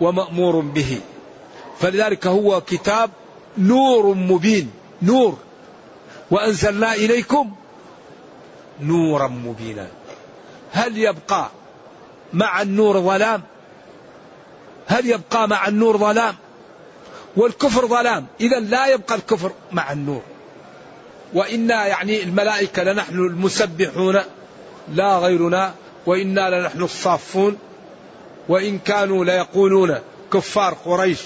ومأمور 0.00 0.60
به. 0.60 1.00
فلذلك 1.80 2.26
هو 2.26 2.60
كتاب 2.60 3.10
نور 3.58 4.14
مبين 4.14 4.70
نور. 5.02 5.38
وأنزلنا 6.30 6.94
إليكم 6.94 7.54
نورا 8.80 9.28
مبينا. 9.28 9.86
هل 10.72 10.98
يبقى 10.98 11.50
مع 12.32 12.62
النور 12.62 13.00
ظلام؟ 13.00 13.42
هل 14.86 15.06
يبقى 15.06 15.48
مع 15.48 15.68
النور 15.68 15.96
ظلام؟ 15.98 16.34
والكفر 17.36 17.86
ظلام. 17.86 18.26
إذا 18.40 18.60
لا 18.60 18.86
يبقى 18.86 19.14
الكفر 19.14 19.52
مع 19.72 19.92
النور. 19.92 20.22
وإنا 21.34 21.86
يعني 21.86 22.22
الملائكة 22.22 22.82
لنحن 22.82 23.14
المسبحون 23.14 24.20
لا 24.94 25.18
غيرنا 25.18 25.74
وإنا 26.06 26.60
لنحن 26.60 26.82
الصافون. 26.82 27.58
وإن 28.48 28.78
كانوا 28.78 29.24
ليقولون 29.24 29.98
كفار 30.32 30.74
قريش 30.74 31.20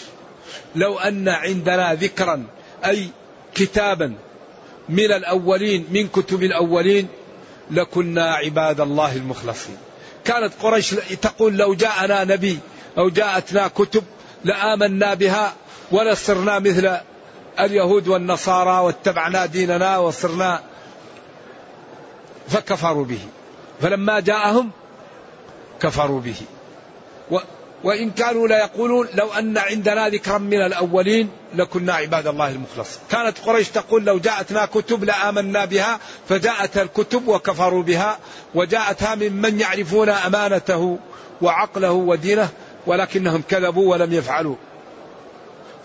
لو 0.74 0.98
أن 0.98 1.28
عندنا 1.28 1.94
ذكرا 1.94 2.46
أي 2.84 3.08
كتابا 3.54 4.14
من 4.88 5.12
الأولين 5.12 5.86
من 5.90 6.08
كتب 6.08 6.42
الأولين 6.42 7.08
لكنا 7.70 8.34
عباد 8.34 8.80
الله 8.80 9.16
المخلصين. 9.16 9.76
كانت 10.24 10.52
قريش 10.62 10.90
تقول 11.22 11.56
لو 11.56 11.74
جاءنا 11.74 12.24
نبي 12.24 12.58
أو 12.98 13.08
جاءتنا 13.08 13.68
كتب 13.68 14.04
لآمنا 14.44 15.14
بها 15.14 15.52
ولصرنا 15.92 16.58
مثل 16.58 16.96
اليهود 17.60 18.08
والنصارى 18.08 18.84
واتبعنا 18.84 19.46
ديننا 19.46 19.98
وصرنا 19.98 20.60
فكفروا 22.48 23.04
به. 23.04 23.20
فلما 23.80 24.20
جاءهم 24.20 24.70
كفروا 25.80 26.20
به. 26.20 26.36
وإن 27.84 28.10
كانوا 28.10 28.48
ليقولون 28.48 29.08
لو 29.14 29.32
أن 29.32 29.58
عندنا 29.58 30.08
ذكرا 30.08 30.38
من 30.38 30.62
الأولين 30.62 31.30
لكنا 31.54 31.94
عباد 31.94 32.26
الله 32.26 32.50
المخلص 32.50 32.98
كانت 33.10 33.38
قريش 33.38 33.68
تقول 33.68 34.04
لو 34.04 34.18
جاءتنا 34.18 34.66
كتب 34.66 35.04
لآمنا 35.04 35.64
بها 35.64 36.00
فجاءتها 36.28 36.82
الكتب 36.82 37.28
وكفروا 37.28 37.82
بها 37.82 38.18
وجاءتها 38.54 39.14
ممن 39.14 39.60
يعرفون 39.60 40.08
أمانته 40.08 40.98
وعقله 41.42 41.92
ودينه 41.92 42.48
ولكنهم 42.86 43.42
كذبوا 43.48 43.92
ولم 43.92 44.12
يفعلوا. 44.12 44.56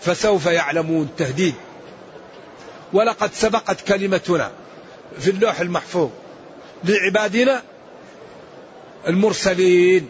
فسوف 0.00 0.46
يعلمون 0.46 1.08
تهديد 1.18 1.54
ولقد 2.92 3.34
سبقت 3.34 3.80
كلمتنا 3.80 4.50
في 5.18 5.30
اللوح 5.30 5.60
المحفوظ 5.60 6.10
لعبادنا 6.84 7.62
المرسلين. 9.08 10.08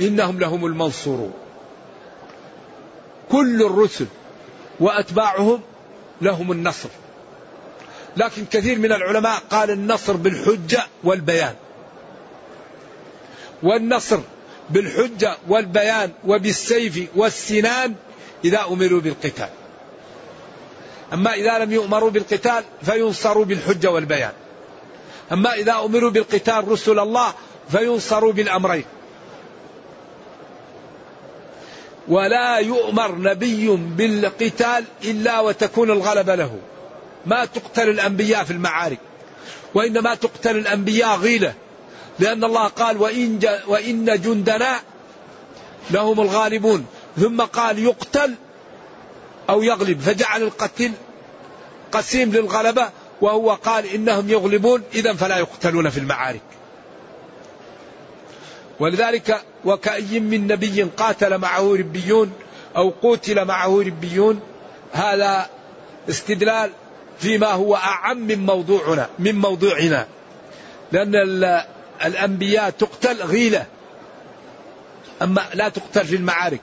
إنهم 0.00 0.40
لهم 0.40 0.66
المنصورون 0.66 1.32
كل 3.30 3.62
الرسل 3.62 4.06
وأتباعهم 4.80 5.60
لهم 6.20 6.52
النصر. 6.52 6.88
لكن 8.16 8.44
كثير 8.44 8.78
من 8.78 8.92
العلماء 8.92 9.42
قال 9.50 9.70
النصر 9.70 10.12
بالحجة 10.16 10.86
والبيان. 11.04 11.54
والنصر 13.62 14.20
بالحجة 14.70 15.36
والبيان 15.48 16.12
وبالسيف 16.26 17.08
والسنان 17.16 17.94
إذا 18.44 18.64
أمروا 18.64 19.00
بالقتال. 19.00 19.48
أما 21.12 21.34
إذا 21.34 21.58
لم 21.58 21.72
يؤمروا 21.72 22.10
بالقتال 22.10 22.64
فينصروا 22.82 23.44
بالحجة 23.44 23.90
والبيان. 23.90 24.32
أما 25.32 25.52
إذا 25.52 25.72
أمروا 25.72 26.10
بالقتال 26.10 26.68
رسل 26.68 26.98
الله 26.98 27.34
فينصروا 27.70 28.32
بالأمرين. 28.32 28.84
ولا 32.08 32.58
يؤمر 32.58 33.14
نبي 33.14 33.68
بالقتال 33.76 34.84
إلا 35.04 35.40
وتكون 35.40 35.90
الغلبة 35.90 36.34
له. 36.34 36.58
ما 37.26 37.44
تقتل 37.44 37.88
الأنبياء 37.88 38.44
في 38.44 38.50
المعارك 38.50 38.98
وإنما 39.74 40.14
تقتل 40.14 40.56
الأنبياء 40.56 41.18
غيلة 41.18 41.54
لأن 42.18 42.44
الله 42.44 42.66
قال 42.66 42.96
وإن, 42.96 43.40
وإن 43.66 44.04
جندنا 44.04 44.80
لهم 45.90 46.20
الغالبون. 46.20 46.86
ثم 47.16 47.40
قال 47.42 47.78
يقتل 47.78 48.34
أو 49.50 49.62
يغلب. 49.62 50.00
فجعل 50.00 50.42
القتل 50.42 50.92
قسيم 51.92 52.32
للغلبة 52.32 52.90
وهو 53.20 53.54
قال 53.54 53.86
إنهم 53.86 54.30
يغلبون 54.30 54.82
إذا 54.94 55.12
فلا 55.12 55.38
يقتلون 55.38 55.90
في 55.90 55.98
المعارك. 55.98 56.42
ولذلك 58.80 59.42
وكأي 59.66 60.20
من 60.20 60.46
نبي 60.46 60.82
قاتل 60.82 61.38
معه 61.38 61.74
ربيون 61.74 62.32
أو 62.76 62.92
قتل 63.02 63.44
معه 63.44 63.80
ربيون. 63.80 64.40
هذا 64.92 65.46
استدلال 66.08 66.70
فيما 67.18 67.46
هو 67.46 67.76
أعم 67.76 68.18
من 68.18 68.46
موضوعنا 68.46 69.08
من 69.18 69.34
موضوعنا. 69.34 70.06
لأن 70.92 71.14
الأنبياء 72.04 72.70
تقتل 72.70 73.22
غيلة 73.22 73.66
أما 75.22 75.46
لا 75.54 75.68
تقتل 75.68 76.06
في 76.06 76.16
المعارك. 76.16 76.60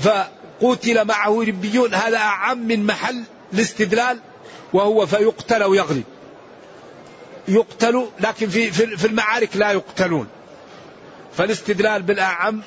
فقتل 0.00 1.04
معه 1.04 1.42
ربيون 1.42 1.94
هذا 1.94 2.16
أعم 2.16 2.58
من 2.58 2.86
محل 2.86 3.22
الاستدلال 3.54 4.18
وهو 4.72 5.06
فيقتل 5.06 5.64
ويغلب 5.64 6.04
يقتل 7.48 8.06
لكن 8.20 8.48
في 8.48 8.70
في 8.70 9.06
المعارك 9.06 9.56
لا 9.56 9.72
يقتلون. 9.72 10.26
فالاستدلال 11.36 12.02
بالأعم 12.02 12.60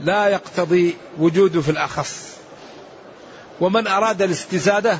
لا 0.00 0.28
يقتضي 0.28 0.96
وجوده 1.18 1.60
في 1.60 1.70
الأخص. 1.70 2.36
ومن 3.60 3.86
أراد 3.86 4.22
الاستزادة 4.22 4.98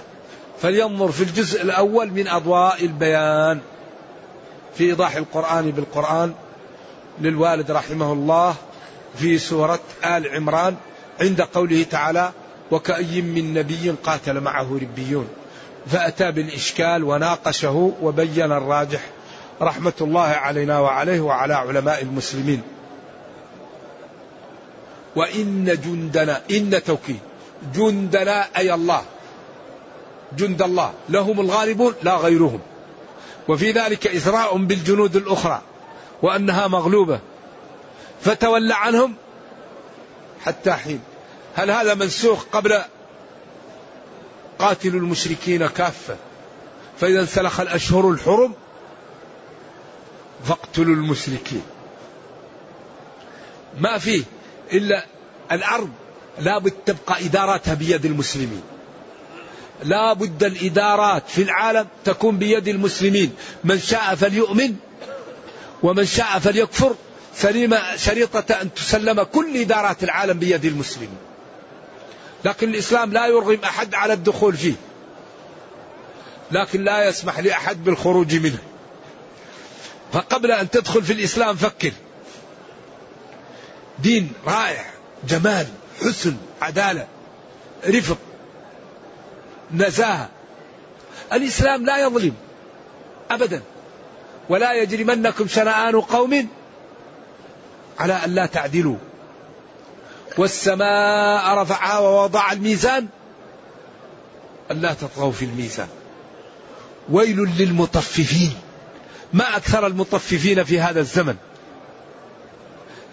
فلينظر 0.62 1.12
في 1.12 1.22
الجزء 1.22 1.62
الأول 1.62 2.10
من 2.10 2.28
أضواء 2.28 2.84
البيان. 2.84 3.60
في 4.74 4.84
إيضاح 4.84 5.16
القرآن 5.16 5.70
بالقرآن 5.70 6.34
للوالد 7.20 7.70
رحمه 7.70 8.12
الله 8.12 8.54
في 9.18 9.38
سورة 9.38 9.80
آل 10.04 10.28
عمران 10.28 10.76
عند 11.20 11.40
قوله 11.40 11.82
تعالى 11.82 12.32
وكأي 12.70 13.22
من 13.22 13.54
نبي 13.54 13.90
قاتل 14.04 14.40
معه 14.40 14.78
ربيون. 14.82 15.28
فأتى 15.86 16.32
بالإشكال 16.32 17.04
وناقشه 17.04 17.92
وبين 18.02 18.52
الراجح 18.52 19.00
رحمة 19.62 19.92
الله 20.00 20.20
علينا 20.20 20.80
وعليه 20.80 21.20
وعلى 21.20 21.54
علماء 21.54 22.02
المسلمين. 22.02 22.62
وإن 25.16 25.64
جندنا 25.64 26.40
إن 26.50 26.82
توكيد 26.84 27.20
جندنا 27.74 28.46
أي 28.56 28.74
الله 28.74 29.02
جند 30.36 30.62
الله 30.62 30.92
لهم 31.08 31.40
الغالبون 31.40 31.94
لا 32.02 32.16
غيرهم. 32.16 32.60
وفي 33.48 33.72
ذلك 33.72 34.06
إسراء 34.06 34.56
بالجنود 34.56 35.16
الأخرى 35.16 35.62
وأنها 36.22 36.68
مغلوبة. 36.68 37.20
فتولى 38.20 38.74
عنهم 38.74 39.14
حتى 40.44 40.72
حين. 40.72 41.00
هل 41.54 41.70
هذا 41.70 41.94
منسوخ 41.94 42.44
قبل 42.52 42.82
قاتلوا 44.58 45.00
المشركين 45.00 45.66
كافة؟ 45.66 46.16
فإذا 47.00 47.20
انسلخ 47.20 47.60
الأشهر 47.60 48.10
الحرم 48.10 48.54
فاقتلوا 50.48 50.94
المشركين. 50.94 51.62
ما 53.78 53.98
فيه 53.98 54.22
إلا 54.72 55.06
الأرض 55.52 55.90
لابد 56.38 56.72
تبقى 56.86 57.26
إداراتها 57.26 57.74
بيد 57.74 58.04
المسلمين. 58.04 58.62
لا 59.84 60.12
بد 60.12 60.44
الإدارات 60.44 61.22
في 61.28 61.42
العالم 61.42 61.86
تكون 62.04 62.38
بيد 62.38 62.68
المسلمين. 62.68 63.34
من 63.64 63.80
شاء 63.80 64.14
فليؤمن 64.14 64.76
ومن 65.82 66.06
شاء 66.06 66.38
فليكفر. 66.38 66.94
سليم 67.34 67.76
شريطة 67.96 68.54
أن 68.54 68.74
تسلم 68.74 69.22
كل 69.22 69.56
إدارات 69.56 70.04
العالم 70.04 70.38
بيد 70.38 70.64
المسلمين. 70.64 71.16
لكن 72.44 72.68
الإسلام 72.68 73.12
لا 73.12 73.26
يرغم 73.26 73.58
أحد 73.64 73.94
على 73.94 74.12
الدخول 74.12 74.56
فيه. 74.56 74.74
لكن 76.52 76.84
لا 76.84 77.08
يسمح 77.08 77.38
لأحد 77.38 77.84
بالخروج 77.84 78.34
منه. 78.34 78.58
فقبل 80.16 80.52
أن 80.52 80.70
تدخل 80.70 81.02
في 81.02 81.12
الإسلام 81.12 81.56
فكر. 81.56 81.92
دين 83.98 84.32
رائع 84.46 84.84
جمال 85.28 85.66
حسن 86.00 86.36
عدالة 86.62 87.06
رفق 87.86 88.18
نزاهة. 89.72 90.28
الإسلام 91.32 91.86
لا 91.86 91.98
يظلم 91.98 92.34
أبدا 93.30 93.62
ولا 94.48 94.72
يجرمنكم 94.72 95.48
شنآن 95.48 96.00
قوم 96.00 96.48
على 97.98 98.12
أن 98.12 98.34
لا 98.34 98.46
تعدلوا. 98.46 98.96
والسماء 100.38 101.54
رفعها 101.54 101.98
ووضع 101.98 102.52
الميزان 102.52 103.08
ألا 104.70 104.94
تطغوا 104.94 105.32
في 105.32 105.44
الميزان. 105.44 105.88
ويل 107.10 107.36
للمطففين. 107.58 108.54
ما 109.32 109.56
أكثر 109.56 109.86
المطففين 109.86 110.64
في 110.64 110.80
هذا 110.80 111.00
الزمن. 111.00 111.36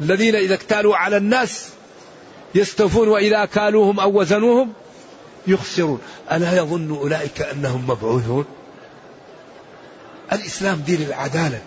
الذين 0.01 0.36
إذا 0.36 0.53
اكتالوا 0.53 0.97
على 0.97 1.18
الناس 1.18 1.70
يستوفون 2.55 3.07
وإذا 3.07 3.45
كالوهم 3.45 3.99
أو 3.99 4.20
وزنوهم 4.20 4.74
يخسرون. 5.47 6.01
ألا 6.32 6.57
يظن 6.57 6.97
أولئك 6.97 7.41
أنهم 7.41 7.88
مبعوثون؟ 7.88 8.45
الإسلام 10.34 10.76
دين 10.76 11.01
العدالة 11.01 11.61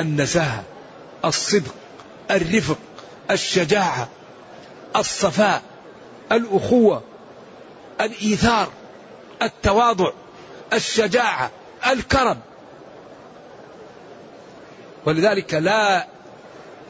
النزاهة 0.00 0.64
الصدق 1.24 1.74
الرفق 2.30 2.78
الشجاعة 3.30 4.08
الصفاء 4.96 5.62
الأخوة 6.32 7.02
الإيثار 8.00 8.68
التواضع 9.42 10.12
الشجاعة 10.72 11.50
الكرم. 11.86 12.38
ولذلك 15.06 15.54
لا 15.54 16.06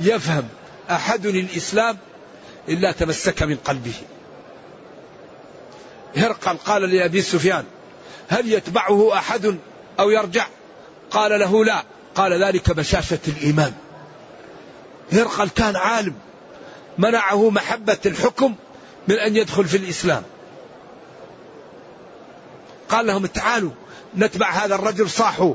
يفهم 0.01 0.49
أحد 0.91 1.27
الإسلام 1.27 1.99
إلا 2.69 2.93
تمسك 2.93 3.43
من 3.43 3.57
قلبه. 3.57 3.95
هرقل 6.17 6.57
قال 6.57 6.83
لأبي 6.83 7.23
سفيان 7.23 7.65
هل 8.29 8.53
يتبعه 8.53 9.15
أحد 9.15 9.59
أو 10.01 10.11
يرجع؟ 10.11 10.47
قال 11.11 11.41
له 11.41 11.65
لا. 11.65 11.85
قال 12.15 12.45
ذلك 12.45 12.71
بشاشة 12.71 13.19
الإيمان. 13.29 13.73
هرقل 15.13 15.49
كان 15.49 15.77
عالم 15.77 16.15
منعه 16.99 17.51
محبة 17.51 17.99
الحكم 18.07 18.55
من 19.09 19.15
أن 19.15 19.37
يدخل 19.37 19.65
في 19.65 19.77
الإسلام. 19.77 20.23
قال 22.89 23.07
لهم 23.07 23.27
تعالوا 23.27 23.71
نتبع 24.17 24.51
هذا 24.51 24.75
الرجل 24.75 25.11
صاحوا. 25.11 25.55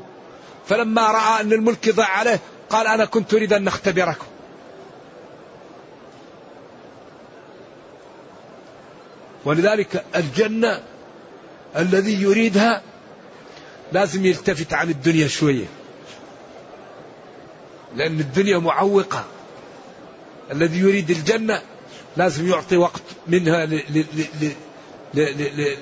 فلما 0.69 1.11
رأى 1.11 1.41
أن 1.41 1.53
الملك 1.53 1.89
ضاع 1.89 2.17
عليه 2.17 2.39
قال 2.69 2.87
أنا 2.87 3.05
كنت 3.05 3.33
أريد 3.33 3.53
أن 3.53 3.63
نختبركم. 3.63 4.25
ولذلك 9.45 10.05
الجنة 10.15 10.81
الذي 11.77 12.21
يريدها 12.21 12.81
لازم 13.91 14.25
يلتفت 14.25 14.73
عن 14.73 14.89
الدنيا 14.89 15.27
شوية. 15.27 15.65
لأن 17.95 18.19
الدنيا 18.19 18.57
معوقة. 18.57 19.25
الذي 20.51 20.79
يريد 20.79 21.09
الجنة 21.09 21.61
لازم 22.17 22.47
يعطي 22.49 22.77
وقت 22.77 23.01
منها 23.27 23.69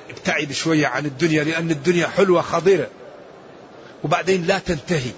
ابتعد 0.10 0.52
شوية 0.52 0.88
عن 0.88 1.06
الدنيا 1.06 1.44
لأن 1.44 1.72
الدنيا 1.72 2.08
حلوة 2.08 2.42
خضيرة. 2.42 2.88
وبعدين 4.06 4.46
لا 4.48 4.60
تنتهي. 4.60 5.12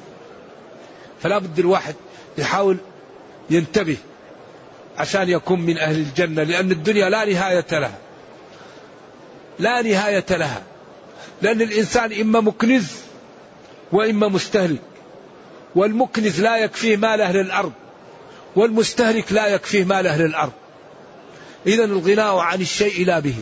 فلا 1.21 1.38
بد 1.38 1.59
الواحد 1.59 1.95
يحاول 2.38 2.77
ينتبه 3.49 3.97
عشان 4.97 5.29
يكون 5.29 5.61
من 5.61 5.77
أهل 5.77 5.95
الجنة 5.95 6.43
لأن 6.43 6.71
الدنيا 6.71 7.09
لا 7.09 7.25
نهاية 7.25 7.65
لها. 7.71 7.97
لا 9.59 9.81
نهاية 9.81 10.25
لها. 10.29 10.61
لأن 11.41 11.61
الإنسان 11.61 12.21
إما 12.21 12.39
مكنز 12.39 12.91
وإما 13.91 14.27
مستهلك. 14.27 14.81
والمكنز 15.75 16.41
لا 16.41 16.57
يكفيه 16.57 16.97
مال 16.97 17.21
أهل 17.21 17.39
الأرض 17.39 17.71
والمستهلك 18.55 19.31
لا 19.31 19.47
يكفيه 19.47 19.83
مال 19.83 20.07
أهل 20.07 20.25
الأرض. 20.25 20.53
إذا 21.65 21.83
الغناء 21.83 22.38
عن 22.38 22.61
الشيء 22.61 23.05
لا 23.05 23.19
به. 23.19 23.35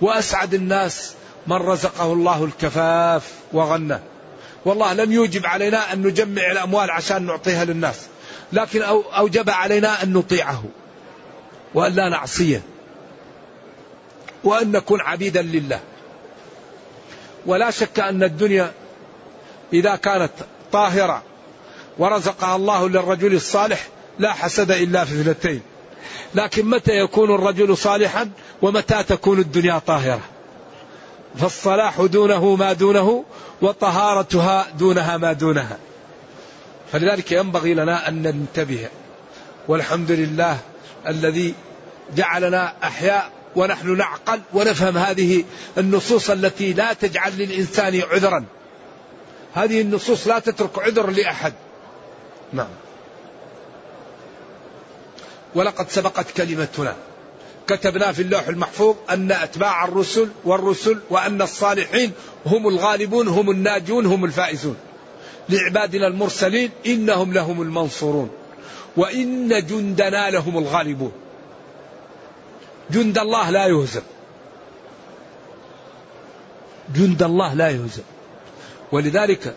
وأسعد 0.00 0.54
الناس 0.54 1.14
من 1.46 1.56
رزقه 1.56 2.12
الله 2.12 2.44
الكفاف 2.44 3.32
وغنى. 3.52 3.98
والله 4.66 4.92
لم 4.92 5.12
يوجب 5.12 5.46
علينا 5.46 5.92
أن 5.92 6.02
نجمع 6.02 6.52
الأموال 6.52 6.90
عشان 6.90 7.26
نعطيها 7.26 7.64
للناس 7.64 8.06
لكن 8.52 8.82
أوجب 9.16 9.50
علينا 9.50 10.02
أن 10.02 10.12
نطيعه 10.12 10.64
وأن 11.74 11.92
لا 11.92 12.08
نعصيه 12.08 12.62
وأن 14.44 14.72
نكون 14.72 15.00
عبيدا 15.00 15.42
لله. 15.42 15.80
ولا 17.46 17.70
شك 17.70 18.00
أن 18.00 18.22
الدنيا 18.22 18.72
إذا 19.72 19.96
كانت 19.96 20.32
طاهرة 20.72 21.22
ورزقها 21.98 22.56
الله 22.56 22.88
للرجل 22.88 23.34
الصالح 23.34 23.86
لا 24.18 24.32
حسد 24.32 24.70
إلا 24.70 25.04
في 25.04 25.20
اثنتين 25.20 25.60
لكن 26.34 26.70
متى 26.70 26.92
يكون 26.92 27.34
الرجل 27.34 27.76
صالحا 27.76 28.30
ومتى 28.62 29.02
تكون 29.02 29.38
الدنيا 29.38 29.78
طاهرة؟ 29.78 30.20
فالصلاح 31.36 32.00
دونه 32.00 32.56
ما 32.56 32.72
دونه 32.72 33.24
وطهارتها 33.62 34.66
دونها 34.78 35.16
ما 35.16 35.32
دونها. 35.32 35.78
فلذلك 36.92 37.32
ينبغي 37.32 37.74
لنا 37.74 38.08
أن 38.08 38.22
ننتبه 38.22 38.88
والحمد 39.68 40.10
لله 40.10 40.58
الذي 41.06 41.54
جعلنا 42.16 42.72
أحياء 42.82 43.30
ونحن 43.56 43.96
نعقل 43.96 44.40
ونفهم 44.54 44.98
هذه 44.98 45.44
النصوص 45.78 46.30
التي 46.30 46.72
لا 46.72 46.92
تجعل 46.92 47.32
للإنسان 47.38 48.02
عذرا. 48.10 48.44
هذه 49.54 49.80
النصوص 49.80 50.26
لا 50.26 50.38
تترك 50.38 50.78
عذر 50.78 51.10
لأحد. 51.10 51.52
نعم. 52.52 52.68
ولقد 55.54 55.90
سبقت 55.90 56.30
كلمتنا. 56.30 56.96
كتبنا 57.68 58.12
في 58.12 58.22
اللوح 58.22 58.48
المحفوظ 58.48 58.96
أن 59.10 59.32
أتباع 59.32 59.84
الرسل 59.84 60.28
والرسل 60.44 60.98
وأن 61.10 61.42
الصالحين 61.42 62.12
هم 62.46 62.68
الغالبون 62.68 63.28
هم 63.28 63.50
الناجون 63.50 64.06
هم 64.06 64.24
الفائزون. 64.24 64.76
لعبادنا 65.48 66.06
المرسلين 66.06 66.70
إنهم 66.86 67.32
لهم 67.32 67.62
المنصورون. 67.62 68.30
وإن 68.96 69.66
جندنا 69.66 70.30
لهم 70.30 70.58
الغالبون. 70.58 71.12
جند 72.90 73.18
الله 73.18 73.50
لا 73.50 73.66
يهزم. 73.66 74.02
جند 76.94 77.22
الله 77.22 77.54
لا 77.54 77.70
يهزم. 77.70 78.02
ولذلك 78.92 79.54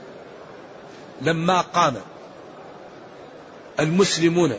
لما 1.21 1.61
قام 1.61 1.95
المسلمون 3.79 4.53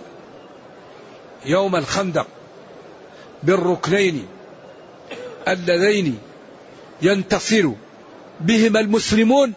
يوم 1.46 1.76
الخندق 1.76 2.26
بالركنين 3.43 4.26
اللذين 5.49 6.18
ينتصر 7.03 7.70
بهما 8.41 8.80
المسلمون. 8.80 9.53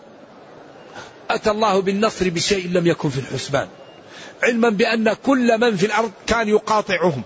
أتى 1.30 1.52
الله 1.52 1.82
بالنصر 1.82 2.30
بشيء 2.30 2.70
لم 2.70 2.88
يكن 2.88 3.10
في 3.10 3.20
الحسبان 3.20 3.68
علما 4.44 4.70
بأن 4.70 5.14
كل 5.14 5.60
من 5.60 5.78
في 5.78 5.86
الأرض 5.86 6.12
كان 6.28 6.48
يقاطعهم. 6.48 7.24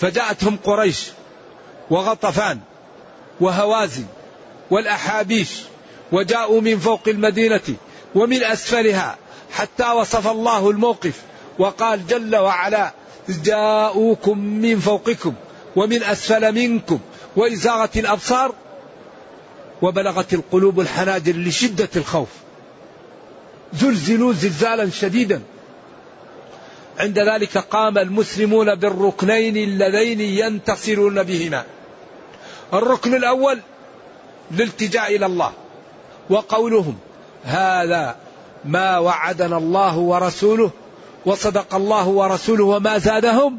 فجاءتهم 0.00 0.58
قريش 0.64 1.06
وغطفان 1.90 2.60
وهوازن 3.40 4.04
والأحابيش 4.70 5.50
وجاءوا 6.12 6.60
من 6.60 6.78
فوق 6.78 7.00
المدينة 7.08 7.74
ومن 8.14 8.42
أسفلها 8.42 9.18
حتى 9.52 9.90
وصف 9.90 10.26
الله 10.30 10.70
الموقف 10.70 11.22
وقال 11.58 12.06
جل 12.06 12.36
وعلا 12.36 12.92
جاءوكم 13.38 14.38
من 14.38 14.78
فوقكم 14.78 15.34
ومن 15.76 16.02
أسفل 16.02 16.52
منكم 16.52 16.98
وإزاغت 17.36 17.96
الأبصار 17.96 18.54
وبلغت 19.82 20.34
القلوب 20.34 20.80
الحناجر 20.80 21.36
لشدة 21.36 21.88
الخوف. 21.96 22.28
زلزلوا 23.72 24.32
زلزالا 24.32 24.90
شديدا. 24.90 25.42
عند 26.98 27.18
ذلك 27.18 27.58
قام 27.58 27.98
المسلمون 27.98 28.74
بالركنين 28.74 29.56
اللذين 29.56 30.20
ينتصرون 30.20 31.22
بهما. 31.22 31.64
الركن 32.74 33.14
الأول 33.14 33.60
الالتجاء 34.50 35.16
إلى 35.16 35.26
الله 35.26 35.52
وقولهم 36.30 36.96
هذا 37.44 38.16
ما 38.64 38.98
وعدنا 38.98 39.56
الله 39.56 39.98
ورسوله 39.98 40.70
وصدق 41.26 41.74
الله 41.74 42.08
ورسوله 42.08 42.64
وما 42.64 42.98
زادهم 42.98 43.58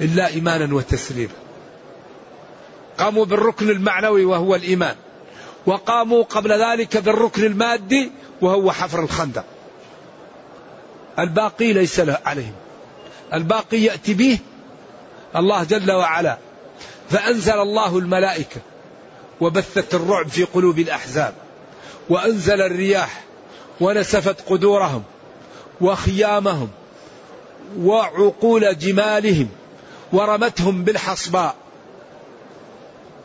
إلا 0.00 0.26
إيمانا 0.26 0.74
وتسليما. 0.74 1.32
قاموا 2.98 3.24
بالركن 3.24 3.70
المعنوي 3.70 4.24
وهو 4.24 4.54
الإيمان 4.54 4.94
وقاموا 5.66 6.22
قبل 6.22 6.52
ذلك 6.52 6.96
بالركن 6.96 7.44
المادي 7.44 8.12
وهو 8.40 8.72
حفر 8.72 9.02
الخندق. 9.02 9.44
الباقي 11.18 11.72
ليس 11.72 12.00
عليهم. 12.00 12.54
الباقي 13.34 13.78
يأتي 13.78 14.14
به 14.14 14.38
الله 15.36 15.64
جل 15.64 15.92
وعلا. 15.92 16.38
فأنزل 17.10 17.58
الله 17.60 17.98
الملائكة 17.98 18.60
وبثت 19.40 19.94
الرعب 19.94 20.28
في 20.28 20.44
قلوب 20.44 20.78
الأحزاب 20.78 21.34
وأنزل 22.08 22.60
الرياح 22.60 23.24
ونسفت 23.80 24.40
قدورهم 24.40 25.02
وخيامهم 25.80 26.68
وعقول 27.78 28.78
جمالهم 28.78 29.48
ورمتهم 30.12 30.84
بالحصباء 30.84 31.54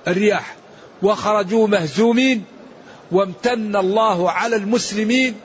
الرياح. 0.07 0.55
وخرجوا 1.03 1.67
مهزومين 1.67 2.43
وامتن 3.11 3.75
الله 3.75 4.31
على 4.31 4.55
المسلمين 4.55 5.35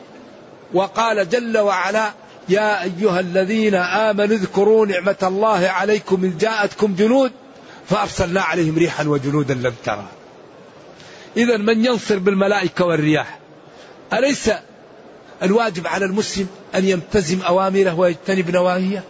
وقال 0.74 1.28
جل 1.28 1.58
وعلا 1.58 2.12
يا 2.48 2.82
أيها 2.82 3.20
الذين 3.20 3.74
آمنوا 3.74 4.36
اذكروا 4.36 4.86
نعمة 4.86 5.16
الله 5.22 5.68
عليكم 5.68 6.24
إذ 6.24 6.38
جاءتكم 6.38 6.94
جنود 6.94 7.32
فأرسلنا 7.88 8.40
عليهم 8.40 8.78
ريحا 8.78 9.04
وجنودا 9.04 9.54
لم 9.54 9.74
ترى. 9.84 10.06
إذا 11.36 11.56
من 11.56 11.84
ينصر 11.84 12.18
بالملائكة 12.18 12.84
والرياح؟ 12.84 13.38
أليس 14.12 14.50
الواجب 15.42 15.86
على 15.86 16.04
المسلم 16.04 16.48
أن 16.74 16.84
يمتزم 16.84 17.42
أوامره 17.42 17.98
ويجتنب 17.98 18.50
نواهيه. 18.50 19.04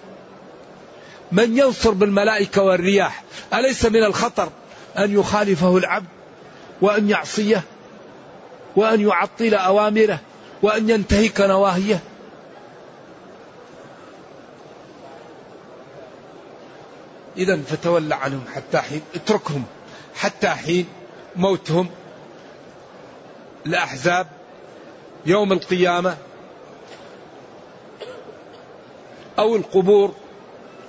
من 1.32 1.58
ينصر 1.58 1.90
بالملائكة 1.90 2.62
والرياح 2.62 3.22
أليس 3.54 3.86
من 3.86 4.04
الخطر 4.04 4.50
أن 4.98 5.18
يخالفه 5.18 5.76
العبد 5.76 6.06
وأن 6.80 7.10
يعصيه 7.10 7.62
وأن 8.76 9.00
يعطل 9.00 9.54
أوامره 9.54 10.18
وأن 10.62 10.90
ينتهك 10.90 11.40
نواهيه؟ 11.40 12.00
إذا 17.36 17.56
فتولى 17.56 18.14
عنهم 18.14 18.44
حتى 18.54 18.78
حين 18.78 19.02
اتركهم 19.14 19.64
حتى 20.14 20.48
حين 20.48 20.86
موتهم. 21.36 21.88
الأحزاب 23.66 24.26
يوم 25.26 25.52
القيامة 25.52 26.16
أو 29.38 29.56
القبور 29.56 30.14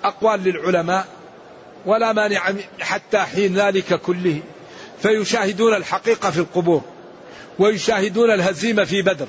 أقوال 0.03 0.43
للعلماء 0.43 1.07
ولا 1.85 2.13
مانع 2.13 2.53
حتى 2.79 3.19
حين 3.19 3.53
ذلك 3.59 3.93
كله. 3.93 4.39
فيشاهدون 5.01 5.73
الحقيقة 5.73 6.31
في 6.31 6.39
القبور 6.39 6.81
ويشاهدون 7.59 8.31
الهزيمة 8.31 8.83
في 8.83 9.01
بدر 9.01 9.27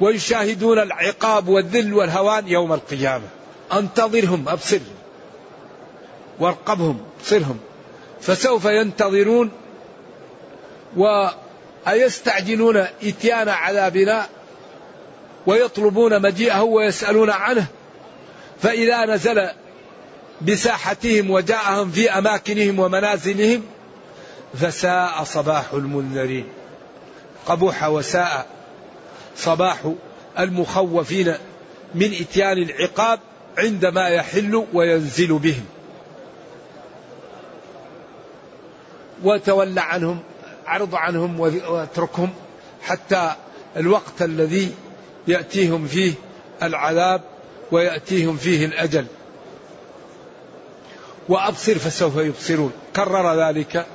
ويشاهدون 0.00 0.78
العقاب 0.78 1.48
والذل 1.48 1.94
والهوان 1.94 2.48
يوم 2.48 2.72
القيامة. 2.72 3.26
أنتظرهم 3.72 4.48
أبصر 4.48 4.80
وارقبهم 6.40 7.00
صرهم. 7.24 7.58
فسوف 8.20 8.64
ينتظرون 8.64 9.50
وأيستعجلون 11.86 12.76
إتيان 13.02 13.48
عذابنا 13.48 14.26
ويطلبون 15.46 16.22
مجيئه 16.22 16.60
ويسألون 16.60 17.30
عنه؟ 17.30 17.66
فإذا 18.62 19.06
نزل 19.06 19.48
بساحتهم 20.42 21.30
وجاءهم 21.30 21.90
في 21.90 22.10
أماكنهم 22.10 22.78
ومنازلهم 22.78 23.62
فساء 24.54 25.24
صباح 25.24 25.72
المنذرين. 25.72 26.46
قبوح 27.46 27.84
وساء 27.84 28.46
صباح 29.36 29.92
المخوفين 30.38 31.34
من 31.94 32.12
إتيان 32.20 32.58
العقاب 32.58 33.20
عندما 33.58 34.08
يحل 34.08 34.66
وينزل 34.72 35.38
بهم. 35.38 35.64
وتولى 39.24 39.80
عنهم 39.80 40.22
عرض 40.66 40.94
عنهم 40.94 41.40
وأتركهم 41.40 42.30
حتى 42.82 43.32
الوقت 43.76 44.22
الذي 44.22 44.74
يأتيهم 45.28 45.86
فيه 45.86 46.12
العذاب 46.62 47.22
ويأتيهم 47.72 48.36
فيه 48.36 48.66
الأجل. 48.66 49.06
وأبصر 51.28 51.78
فسوف 51.78 52.16
يبصرون. 52.16 52.72
كرر 52.96 53.48
ذلك. 53.48 53.86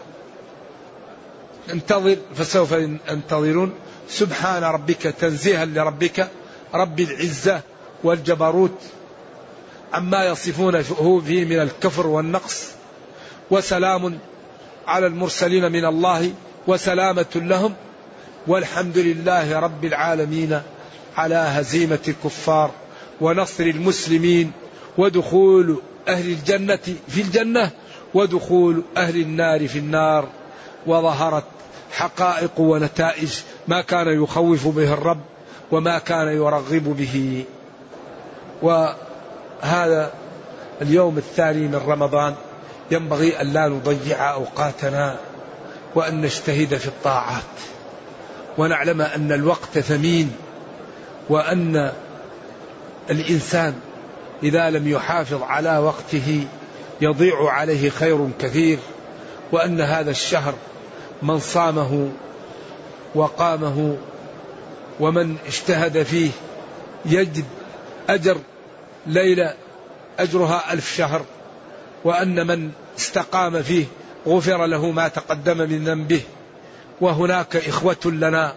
انتظر 1.74 2.18
فسوف 2.36 2.72
ينتظرون. 3.10 3.74
سبحان 4.10 4.64
ربك 4.64 5.02
تنزيها 5.02 5.66
لربك. 5.66 6.28
رب 6.74 7.00
العزة 7.00 7.62
والجبروت. 8.04 8.78
عما 9.94 10.26
يصفونه 10.26 11.22
فيه 11.26 11.46
من 11.46 11.60
الكفر 11.60 12.08
والنقص. 12.08 12.72
وسلام 13.52 14.20
على 14.88 15.08
المرسلين 15.08 15.72
من 15.72 15.86
الله. 15.86 16.32
وسلامة 16.68 17.26
لهم. 17.36 17.74
والحمد 18.48 18.98
لله 18.98 19.60
رب 19.60 19.86
العالمين 19.86 20.62
على 21.18 21.36
هزيمة 21.36 22.00
الكفار 22.08 22.72
ونصر 23.22 23.64
المسلمين 23.64 24.52
ودخول 24.98 25.82
أهل 26.08 26.26
الجنة 26.26 26.80
في 27.08 27.22
الجنة 27.22 27.72
ودخول 28.14 28.84
أهل 28.98 29.22
النار 29.22 29.68
في 29.68 29.80
النار. 29.80 30.28
وظهرت 30.88 31.44
حقائق 31.92 32.60
ونتائج 32.60 33.34
ما 33.68 33.82
كان 33.82 34.24
يخوف 34.24 34.68
به 34.68 34.94
الرب 34.94 35.22
وما 35.72 36.00
كان 36.00 36.28
يرغب 36.28 36.96
به. 36.98 37.46
وهذا 38.62 40.12
اليوم 40.82 41.18
الثاني 41.18 41.68
من 41.68 41.82
رمضان. 41.88 42.36
ينبغي 42.92 43.42
أن 43.42 43.54
لا 43.54 43.68
نضيع 43.68 44.34
أوقاتنا. 44.34 45.16
وأن 45.96 46.22
نجتهد 46.22 46.78
في 46.78 46.88
الطاعات 46.88 47.44
ونعلم 48.58 49.02
أن 49.02 49.32
الوقت 49.32 49.80
ثمين 49.80 50.32
وأن 51.30 51.92
الإنسان 53.10 53.74
إذا 54.44 54.70
لم 54.70 54.88
يحافظ 54.88 55.42
على 55.44 55.78
وقته 55.78 56.48
يضيع 57.02 57.50
عليه 57.50 57.90
خير 57.90 58.30
كثير 58.40 58.80
وأن 59.52 59.82
هذا 59.82 60.12
الشهر 60.12 60.54
من 61.22 61.40
صامه 61.40 62.10
وقامه 63.16 63.98
ومن 65.00 65.36
اجتهد 65.48 66.04
فيه 66.04 66.30
يجد 67.06 67.46
أجر 68.10 68.38
ليلة 69.08 69.54
أجرها 70.20 70.74
ألف 70.74 70.96
شهر 70.96 71.22
وأن 72.04 72.48
من 72.48 72.72
استقام 72.98 73.64
فيه 73.64 73.86
غفر 74.28 74.66
له 74.66 74.92
ما 74.92 75.08
تقدم 75.08 75.58
من 75.58 75.86
ذنبه. 75.86 76.22
وهناك 77.02 77.56
إخوة 77.56 78.06
لنا. 78.06 78.54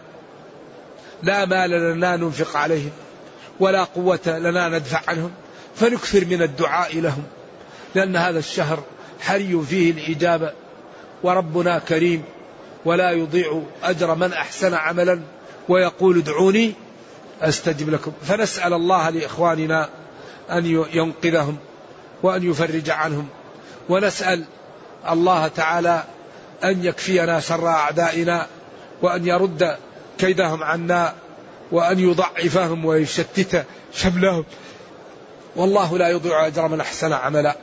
لا 1.23 1.45
مال 1.45 1.71
لنا 1.71 2.17
ننفق 2.17 2.57
عليهم 2.57 2.91
ولا 3.61 3.85
قوة 3.85 4.21
لنا 4.27 4.69
ندفع 4.69 5.01
عنهم. 5.09 5.31
فنكثر 5.77 6.25
من 6.25 6.43
الدعاء 6.43 7.01
لهم 7.01 7.23
لأن 7.95 8.17
هذا 8.17 8.39
الشهر 8.39 8.83
حري 9.21 9.63
فيه 9.69 9.91
الإجابة. 9.91 10.53
وربنا 11.23 11.79
كريم 11.79 12.23
ولا 12.85 13.11
يضيع 13.11 13.63
أجر 13.83 14.15
من 14.15 14.33
أحسن 14.33 14.75
عملا. 14.75 15.21
ويقول 15.69 16.19
ادعوني 16.19 16.73
أستجب 17.43 17.91
لكم. 17.91 18.13
فنسأل 18.23 18.73
الله 18.73 19.11
لإخواننا 19.11 19.89
أن 20.51 20.67
ينقذهم 20.93 21.57
وأن 22.23 22.51
يفرج 22.51 22.91
عنهم. 22.91 23.29
ونسأل 23.89 24.45
الله 25.09 25.49
تعالى 25.49 26.05
أن 26.65 26.85
يكفينا 26.85 27.41
شر 27.41 27.69
أعدائنا 27.69 28.47
وأن 29.03 29.27
يرد 29.27 29.77
كيدهم 30.19 30.63
عنا 30.63 31.15
وأن 31.73 31.99
يضعفهم 31.99 32.85
ويشتت 32.85 33.65
شملهم 33.95 34.45
والله 35.57 35.99
لا 35.99 36.09
يضيع 36.09 36.47
أجر 36.47 36.69
من 36.69 36.81
أحسن 36.81 37.13
عملا. 37.13 37.57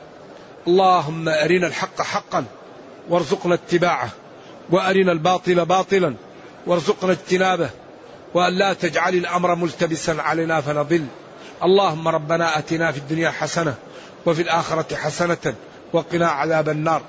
اللهم 0.68 1.30
أرنا 1.30 1.68
الحق 1.68 2.02
حقا 2.02 2.46
وارزقنا 3.10 3.54
اتباعه 3.54 4.10
وأرنا 4.70 5.12
الباطل 5.12 5.66
باطلا 5.66 6.16
وارزقنا 6.66 7.12
اجتنابه 7.12 7.70
وأن 8.34 8.54
لا 8.54 8.74
تجعل 8.74 9.16
الأمر 9.16 9.56
ملتبسا 9.56 10.12
علينا 10.12 10.62
فنضل. 10.62 11.06
اللهم 11.64 12.08
ربنا 12.08 12.60
أتنا 12.60 12.92
في 12.92 12.98
الدنيا 12.98 13.30
حسنة 13.30 13.76
وفي 14.26 14.42
الآخرة 14.42 14.96
حسنة 14.96 15.56
وقنا 15.94 16.28
عذاب 16.28 16.70
النار. 16.70 17.02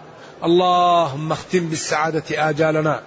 اللهم 0.44 1.32
اختم 1.32 1.68
بالسعادة 1.68 2.50
آجالنا 2.50 3.00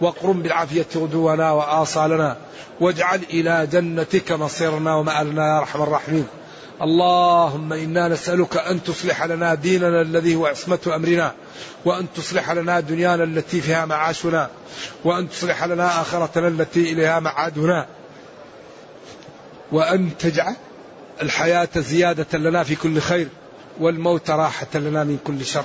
واقرم 0.00 0.42
بالعافية 0.42 0.86
غدونا 0.96 1.52
وآصالنا 1.52 2.36
واجعل 2.80 3.20
إلى 3.30 3.68
جنتك 3.72 4.32
مصيرنا 4.32 4.94
ومآلنا 4.94 5.46
يا 5.46 5.58
أرحم 5.58 5.82
الراحمين. 5.82 6.26
اللهم 6.82 7.72
إنا 7.72 8.08
نسألك 8.08 8.56
أن 8.56 8.82
تصلح 8.82 9.24
لنا 9.24 9.54
ديننا 9.54 10.02
الذي 10.02 10.34
هو 10.34 10.46
عصمة 10.46 10.78
أمرنا 10.86 11.34
وأن 11.84 12.06
تصلح 12.14 12.50
لنا 12.50 12.80
دنيانا 12.80 13.24
التي 13.24 13.60
فيها 13.60 13.84
معاشنا 13.84 14.50
وأن 15.04 15.28
تصلح 15.30 15.64
لنا 15.64 16.00
آخرتنا 16.00 16.48
التي 16.48 16.92
إليها 16.92 17.20
معادنا. 17.20 17.86
وأن 19.72 20.10
تجعل 20.18 20.56
الحياة 21.22 21.68
زيادة 21.76 22.38
لنا 22.38 22.64
في 22.64 22.76
كل 22.76 23.00
خير 23.00 23.28
والموت 23.80 24.30
راحة 24.30 24.66
لنا 24.74 25.04
من 25.04 25.18
كل 25.26 25.44
شر. 25.44 25.64